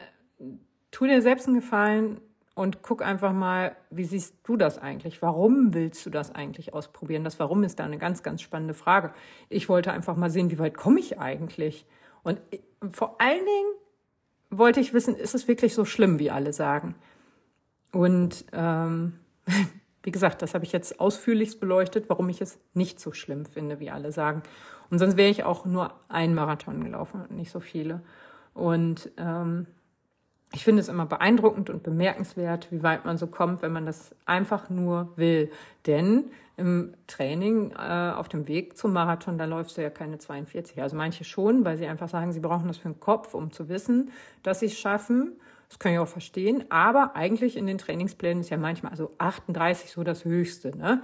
Tu 0.91 1.06
dir 1.06 1.21
selbst 1.21 1.47
einen 1.47 1.56
Gefallen 1.56 2.21
und 2.54 2.82
guck 2.84 3.01
einfach 3.01 3.34
mal, 3.34 3.75
wie 3.89 4.04
siehst 4.04 4.36
du 4.43 4.58
das 4.58 4.77
eigentlich? 4.77 5.21
Warum 5.21 5.73
willst 5.73 6.06
du 6.06 6.10
das 6.10 6.36
eigentlich 6.36 6.73
ausprobieren? 6.73 7.23
Das 7.23 7.39
Warum 7.39 7.63
ist 7.63 7.80
da 7.80 7.86
eine 7.86 7.97
ganz, 7.97 8.23
ganz 8.23 8.41
spannende 8.41 8.73
Frage. 8.73 9.13
Ich 9.49 9.69
wollte 9.69 9.91
einfach 9.91 10.15
mal 10.15 10.30
sehen, 10.30 10.51
wie 10.51 10.60
weit 10.60 10.75
komme 10.75 10.99
ich 10.99 11.17
eigentlich? 11.17 11.86
Und 12.23 12.41
vor 12.91 13.19
allen 13.19 13.45
Dingen 13.45 13.73
wollte 14.49 14.80
ich 14.80 14.93
wissen, 14.93 15.15
ist 15.15 15.34
es 15.34 15.47
wirklich 15.47 15.73
so 15.73 15.86
schlimm, 15.86 16.19
wie 16.19 16.30
alle 16.30 16.54
sagen? 16.54 16.95
Und 17.93 18.45
ähm, 18.51 19.19
wie 20.04 20.12
gesagt, 20.12 20.41
das 20.41 20.54
habe 20.54 20.65
ich 20.65 20.71
jetzt 20.71 20.99
ausführlichst 20.99 21.60
beleuchtet, 21.60 22.10
warum 22.10 22.27
ich 22.30 22.41
es 22.41 22.60
nicht 22.73 22.99
so 22.99 23.13
schlimm 23.13 23.45
finde, 23.45 23.80
wie 23.80 23.91
alle 23.91 24.12
sagen. 24.12 24.43
Und 24.89 24.99
sonst 24.99 25.15
wäre 25.15 25.30
ich 25.30 25.45
auch 25.45 25.65
nur 25.65 25.93
einen 26.10 26.36
Marathon 26.36 26.84
gelaufen 26.84 27.21
und 27.21 27.32
nicht 27.32 27.51
so 27.51 27.62
viele. 27.62 28.01
Und 28.54 29.10
ähm, 29.17 29.67
ich 30.53 30.63
finde 30.63 30.81
es 30.81 30.89
immer 30.89 31.05
beeindruckend 31.05 31.69
und 31.69 31.83
bemerkenswert, 31.83 32.67
wie 32.71 32.83
weit 32.83 33.05
man 33.05 33.17
so 33.17 33.27
kommt, 33.27 33.61
wenn 33.61 33.71
man 33.71 33.85
das 33.85 34.13
einfach 34.25 34.69
nur 34.69 35.09
will. 35.15 35.51
Denn 35.87 36.25
im 36.57 36.93
Training 37.07 37.71
äh, 37.71 38.11
auf 38.11 38.27
dem 38.27 38.47
Weg 38.47 38.77
zum 38.77 38.93
Marathon, 38.93 39.37
da 39.37 39.45
läufst 39.45 39.77
du 39.77 39.81
ja 39.81 39.89
keine 39.89 40.17
42. 40.17 40.81
Also 40.81 40.95
manche 40.95 41.23
schon, 41.23 41.63
weil 41.63 41.77
sie 41.77 41.87
einfach 41.87 42.09
sagen, 42.09 42.33
sie 42.33 42.41
brauchen 42.41 42.67
das 42.67 42.77
für 42.77 42.89
den 42.89 42.99
Kopf, 42.99 43.33
um 43.33 43.51
zu 43.51 43.69
wissen, 43.69 44.11
dass 44.43 44.59
sie 44.59 44.65
es 44.67 44.77
schaffen. 44.77 45.33
Das 45.69 45.79
kann 45.79 45.93
ich 45.93 45.99
auch 45.99 46.07
verstehen. 46.07 46.65
Aber 46.69 47.15
eigentlich 47.15 47.55
in 47.55 47.65
den 47.65 47.77
Trainingsplänen 47.77 48.41
ist 48.41 48.49
ja 48.49 48.57
manchmal 48.57 48.91
also 48.91 49.11
38 49.19 49.91
so 49.91 50.03
das 50.03 50.25
Höchste. 50.25 50.77
Ne? 50.77 51.01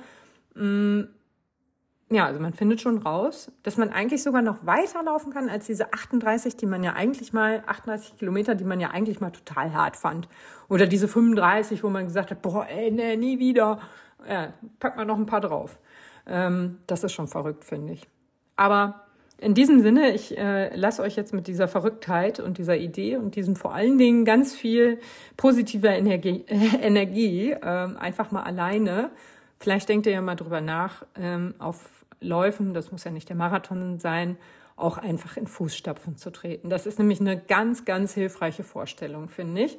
Ja, 2.10 2.26
also 2.26 2.40
man 2.40 2.54
findet 2.54 2.80
schon 2.80 3.00
raus, 3.00 3.52
dass 3.64 3.76
man 3.76 3.90
eigentlich 3.90 4.24
sogar 4.24 4.42
noch 4.42 4.66
weiterlaufen 4.66 5.34
kann 5.34 5.50
als 5.50 5.66
diese 5.66 5.92
38, 5.92 6.56
die 6.56 6.66
man 6.66 6.82
ja 6.82 6.94
eigentlich 6.94 7.34
mal, 7.34 7.64
38 7.68 8.18
Kilometer, 8.18 8.56
die 8.56 8.64
man 8.64 8.80
ja 8.80 8.92
eigentlich 8.92 9.20
mal 9.20 9.32
total 9.32 9.74
hart 9.74 9.98
fand. 9.98 10.30
Oder 10.70 10.88
diese 10.88 11.10
35, 11.10 11.84
wo 11.84 11.90
man 11.90 12.06
gesagt 12.06 12.32
hat, 12.32 12.42
boah, 12.42 12.66
ey, 12.66 12.92
nee, 12.92 13.18
nie 13.18 13.40
wieder. 13.40 13.80
Ja, 14.28 14.54
packt 14.80 14.96
man 14.96 15.08
noch 15.08 15.18
ein 15.18 15.26
paar 15.26 15.42
drauf. 15.42 15.80
Ähm, 16.26 16.78
das 16.88 17.04
ist 17.04 17.12
schon 17.12 17.28
verrückt, 17.28 17.66
finde 17.66 17.94
ich. 17.94 18.08
Aber 18.56 19.08
in 19.38 19.54
diesem 19.54 19.82
Sinne, 19.82 20.14
ich 20.14 20.38
äh, 20.38 20.74
lasse 20.76 21.02
euch 21.02 21.18
jetzt 21.18 21.34
mit 21.34 21.48
dieser 21.48 21.68
Verrücktheit 21.68 22.40
und 22.40 22.58
dieser 22.58 22.78
Idee 22.78 23.18
und 23.18 23.36
diesem 23.36 23.58
vor 23.58 23.74
allen 23.74 23.98
Dingen 23.98 24.24
ganz 24.24 24.56
viel 24.56 25.00
positiver 25.36 25.90
Energie, 25.90 26.46
Energie 26.82 27.52
äh, 27.52 27.60
einfach 27.62 28.32
mal 28.32 28.44
alleine. 28.44 29.12
Vielleicht 29.60 29.90
denkt 29.90 30.06
ihr 30.06 30.14
ja 30.14 30.22
mal 30.22 30.36
drüber 30.36 30.62
nach, 30.62 31.06
ähm, 31.20 31.54
auf 31.60 31.97
Läufen, 32.20 32.74
das 32.74 32.92
muss 32.92 33.04
ja 33.04 33.12
nicht 33.12 33.30
der 33.30 33.36
Marathon 33.36 34.00
sein, 34.00 34.38
auch 34.76 34.98
einfach 34.98 35.38
in 35.38 35.48
Fußstapfen 35.48 36.16
zu 36.16 36.32
treten. 36.32 36.70
Das 36.70 36.86
ist 36.86 37.00
nämlich 37.00 37.20
eine 37.20 37.38
ganz, 37.38 37.86
ganz 37.86 38.14
hilfreiche 38.14 38.64
Vorstellung, 38.64 39.28
finde 39.28 39.64
ich. 39.64 39.78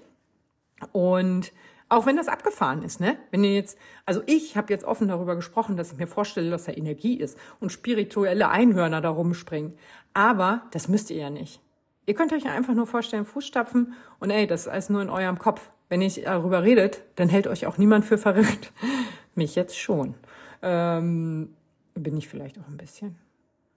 Und 0.93 1.53
auch 1.89 2.05
wenn 2.05 2.17
das 2.17 2.29
abgefahren 2.29 2.83
ist, 2.83 3.01
ne? 3.01 3.17
Wenn 3.31 3.45
ihr 3.45 3.55
jetzt, 3.55 3.79
also 4.05 4.21
ich 4.27 4.57
habe 4.57 4.73
jetzt 4.73 4.85
offen 4.85 5.09
darüber 5.09 5.37
gesprochen, 5.37 5.77
dass 5.77 5.93
ich 5.93 5.99
mir 5.99 6.07
vorstelle, 6.07 6.51
dass 6.51 6.65
da 6.65 6.73
Energie 6.73 7.17
ist 7.17 7.39
und 7.61 7.73
spirituelle 7.73 8.51
Einhörner 8.51 9.01
da 9.01 9.09
rumspringen. 9.09 9.75
Aber 10.13 10.63
das 10.73 10.89
müsst 10.89 11.11
ihr 11.11 11.17
ja 11.17 11.31
nicht. 11.31 11.61
Ihr 12.05 12.15
könnt 12.15 12.33
euch 12.33 12.47
einfach 12.47 12.75
nur 12.75 12.87
vorstellen, 12.87 13.25
Fußstapfen 13.25 13.95
und 14.19 14.31
ey, 14.31 14.47
das 14.47 14.63
ist 14.63 14.69
alles 14.69 14.91
nur 14.91 15.01
in 15.01 15.11
eurem 15.11 15.39
Kopf. 15.39 15.71
Wenn 15.89 16.03
ihr 16.03 16.11
darüber 16.25 16.63
redet, 16.63 17.03
dann 17.17 17.29
hält 17.29 17.47
euch 17.47 17.67
auch 17.67 17.79
niemand 17.79 18.05
für 18.05 18.19
verrückt. 18.19 18.73
Mich 19.35 19.55
jetzt 19.55 19.79
schon. 19.79 20.15
Ähm, 20.61 21.55
bin 21.99 22.17
ich 22.17 22.29
vielleicht 22.29 22.59
auch 22.59 22.69
ein 22.69 22.77
bisschen, 22.77 23.17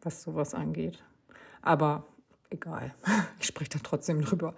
was 0.02 0.22
sowas 0.22 0.54
angeht. 0.54 1.04
Aber 1.62 2.06
egal, 2.50 2.94
ich 3.40 3.48
spreche 3.48 3.72
da 3.72 3.80
trotzdem 3.84 4.22
drüber. 4.22 4.56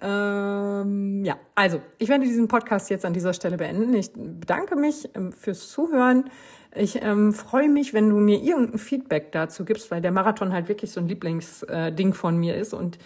Ähm, 0.00 1.24
ja, 1.24 1.38
also 1.54 1.80
ich 1.98 2.08
werde 2.08 2.24
diesen 2.24 2.48
Podcast 2.48 2.88
jetzt 2.90 3.04
an 3.04 3.12
dieser 3.12 3.32
Stelle 3.32 3.56
beenden. 3.56 3.92
Ich 3.94 4.12
bedanke 4.12 4.76
mich 4.76 5.08
ähm, 5.14 5.32
fürs 5.32 5.70
Zuhören. 5.70 6.30
Ich 6.74 7.02
ähm, 7.02 7.32
freue 7.32 7.68
mich, 7.68 7.94
wenn 7.94 8.10
du 8.10 8.16
mir 8.16 8.40
irgendein 8.40 8.78
Feedback 8.78 9.32
dazu 9.32 9.64
gibst, 9.64 9.90
weil 9.90 10.00
der 10.00 10.12
Marathon 10.12 10.52
halt 10.52 10.68
wirklich 10.68 10.92
so 10.92 11.00
ein 11.00 11.08
Lieblingsding 11.08 12.10
äh, 12.10 12.14
von 12.14 12.36
mir 12.36 12.56
ist 12.56 12.74
und 12.74 12.98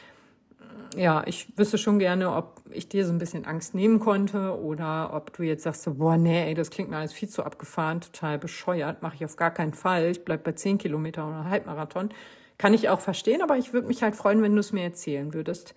ja, 0.96 1.22
ich 1.26 1.56
wüsste 1.56 1.78
schon 1.78 1.98
gerne, 1.98 2.34
ob 2.34 2.60
ich 2.70 2.88
dir 2.88 3.06
so 3.06 3.12
ein 3.12 3.18
bisschen 3.18 3.44
Angst 3.44 3.74
nehmen 3.74 4.00
konnte 4.00 4.58
oder 4.60 5.12
ob 5.12 5.32
du 5.32 5.42
jetzt 5.42 5.64
sagst, 5.64 5.82
so, 5.82 5.94
boah, 5.94 6.16
nee, 6.16 6.48
ey, 6.48 6.54
das 6.54 6.70
klingt 6.70 6.90
mir 6.90 6.96
alles 6.96 7.12
viel 7.12 7.28
zu 7.28 7.44
abgefahren, 7.44 8.00
total 8.00 8.38
bescheuert, 8.38 9.02
mache 9.02 9.16
ich 9.16 9.24
auf 9.24 9.36
gar 9.36 9.50
keinen 9.50 9.74
Fall. 9.74 10.06
Ich 10.06 10.24
bleib 10.24 10.44
bei 10.44 10.52
zehn 10.52 10.78
Kilometer 10.78 11.26
oder 11.26 11.44
Halbmarathon. 11.44 12.10
Kann 12.58 12.74
ich 12.74 12.88
auch 12.88 13.00
verstehen, 13.00 13.42
aber 13.42 13.56
ich 13.56 13.72
würde 13.72 13.88
mich 13.88 14.02
halt 14.02 14.14
freuen, 14.14 14.42
wenn 14.42 14.54
du 14.54 14.60
es 14.60 14.72
mir 14.72 14.84
erzählen 14.84 15.34
würdest. 15.34 15.74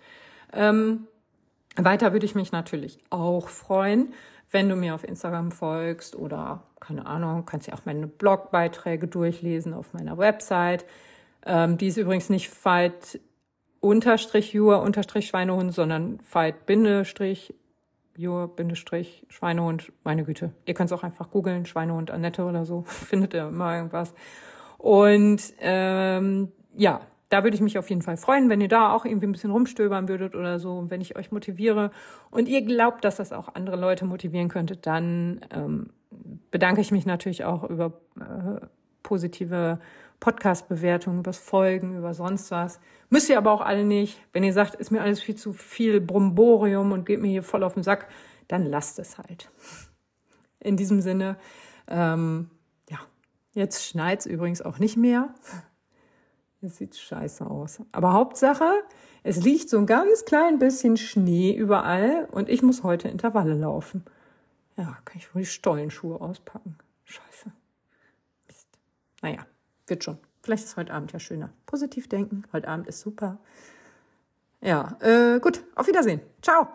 Ähm, 0.52 1.06
weiter 1.76 2.12
würde 2.12 2.26
ich 2.26 2.34
mich 2.34 2.52
natürlich 2.52 2.98
auch 3.10 3.48
freuen, 3.48 4.14
wenn 4.50 4.68
du 4.68 4.76
mir 4.76 4.94
auf 4.94 5.04
Instagram 5.04 5.50
folgst 5.50 6.16
oder, 6.16 6.62
keine 6.80 7.06
Ahnung, 7.06 7.44
kannst 7.44 7.66
ja 7.66 7.74
auch 7.74 7.84
meine 7.84 8.06
Blogbeiträge 8.06 9.08
durchlesen 9.08 9.74
auf 9.74 9.92
meiner 9.92 10.18
Website. 10.18 10.86
Ähm, 11.44 11.78
die 11.78 11.88
ist 11.88 11.96
übrigens 11.96 12.30
nicht 12.30 12.64
weit 12.64 13.20
unterstrich 13.80 14.52
Jur 14.52 14.82
unterstrich 14.82 15.26
Schweinehund, 15.28 15.74
sondern 15.74 16.20
Fight 16.20 16.66
Bindestrich 16.66 17.54
Jur 18.16 18.48
Bindestrich 18.48 19.26
Schweinehund. 19.28 19.92
Meine 20.04 20.24
Güte. 20.24 20.52
Ihr 20.64 20.74
könnt 20.74 20.90
es 20.90 20.98
auch 20.98 21.02
einfach 21.02 21.30
googeln, 21.30 21.66
Schweinehund 21.66 22.10
Annette 22.10 22.44
oder 22.44 22.64
so. 22.64 22.82
Findet 22.86 23.34
ihr 23.34 23.48
immer 23.48 23.76
irgendwas. 23.76 24.14
Und 24.78 25.40
ähm, 25.60 26.52
ja, 26.74 27.00
da 27.28 27.42
würde 27.42 27.56
ich 27.56 27.60
mich 27.60 27.78
auf 27.78 27.90
jeden 27.90 28.02
Fall 28.02 28.16
freuen, 28.16 28.48
wenn 28.48 28.60
ihr 28.60 28.68
da 28.68 28.92
auch 28.92 29.04
irgendwie 29.04 29.26
ein 29.26 29.32
bisschen 29.32 29.50
rumstöbern 29.50 30.08
würdet 30.08 30.34
oder 30.34 30.58
so. 30.60 30.78
Und 30.78 30.90
wenn 30.90 31.00
ich 31.00 31.16
euch 31.16 31.32
motiviere 31.32 31.90
und 32.30 32.48
ihr 32.48 32.62
glaubt, 32.62 33.04
dass 33.04 33.16
das 33.16 33.32
auch 33.32 33.54
andere 33.54 33.76
Leute 33.76 34.04
motivieren 34.04 34.48
könnte, 34.48 34.76
dann 34.76 35.40
ähm, 35.50 35.90
bedanke 36.50 36.80
ich 36.80 36.92
mich 36.92 37.04
natürlich 37.04 37.44
auch 37.44 37.64
über 37.64 37.92
äh, 38.20 38.64
positive 39.02 39.80
Podcast-Bewertungen, 40.20 41.20
übers 41.20 41.38
Folgen, 41.38 41.98
über 41.98 42.14
sonst 42.14 42.50
was. 42.50 42.80
Müsst 43.10 43.28
ihr 43.28 43.38
aber 43.38 43.52
auch 43.52 43.60
alle 43.60 43.84
nicht. 43.84 44.20
Wenn 44.32 44.44
ihr 44.44 44.52
sagt, 44.52 44.74
ist 44.74 44.90
mir 44.90 45.02
alles 45.02 45.20
viel 45.20 45.36
zu 45.36 45.52
viel 45.52 46.00
Bromborium 46.00 46.92
und 46.92 47.06
geht 47.06 47.20
mir 47.20 47.28
hier 47.28 47.42
voll 47.42 47.62
auf 47.62 47.74
den 47.74 47.82
Sack, 47.82 48.08
dann 48.48 48.64
lasst 48.64 48.98
es 48.98 49.18
halt. 49.18 49.50
In 50.60 50.76
diesem 50.76 51.00
Sinne, 51.00 51.36
ähm, 51.88 52.50
ja, 52.88 52.98
jetzt 53.52 53.84
schneit's 53.84 54.26
übrigens 54.26 54.62
auch 54.62 54.78
nicht 54.78 54.96
mehr. 54.96 55.34
Es 56.62 56.78
sieht 56.78 56.96
scheiße 56.96 57.46
aus. 57.46 57.80
Aber 57.92 58.12
Hauptsache, 58.12 58.72
es 59.22 59.36
liegt 59.36 59.68
so 59.68 59.78
ein 59.78 59.86
ganz 59.86 60.24
klein 60.24 60.58
bisschen 60.58 60.96
Schnee 60.96 61.54
überall 61.54 62.26
und 62.32 62.48
ich 62.48 62.62
muss 62.62 62.82
heute 62.82 63.08
Intervalle 63.08 63.54
laufen. 63.54 64.04
Ja, 64.76 64.98
kann 65.04 65.18
ich 65.18 65.34
wohl 65.34 65.42
die 65.42 65.46
Stollenschuhe 65.46 66.20
auspacken. 66.20 66.76
Scheiße. 67.04 67.52
Mist. 68.46 68.68
Naja. 69.22 69.46
Wird 69.86 70.04
schon. 70.04 70.18
Vielleicht 70.42 70.64
ist 70.64 70.76
heute 70.76 70.92
Abend 70.92 71.12
ja 71.12 71.18
schöner. 71.18 71.50
Positiv 71.66 72.08
denken. 72.08 72.44
Heute 72.52 72.68
Abend 72.68 72.86
ist 72.86 73.00
super. 73.00 73.38
Ja, 74.60 74.96
äh, 75.00 75.40
gut. 75.40 75.62
Auf 75.74 75.86
Wiedersehen. 75.86 76.20
Ciao. 76.42 76.68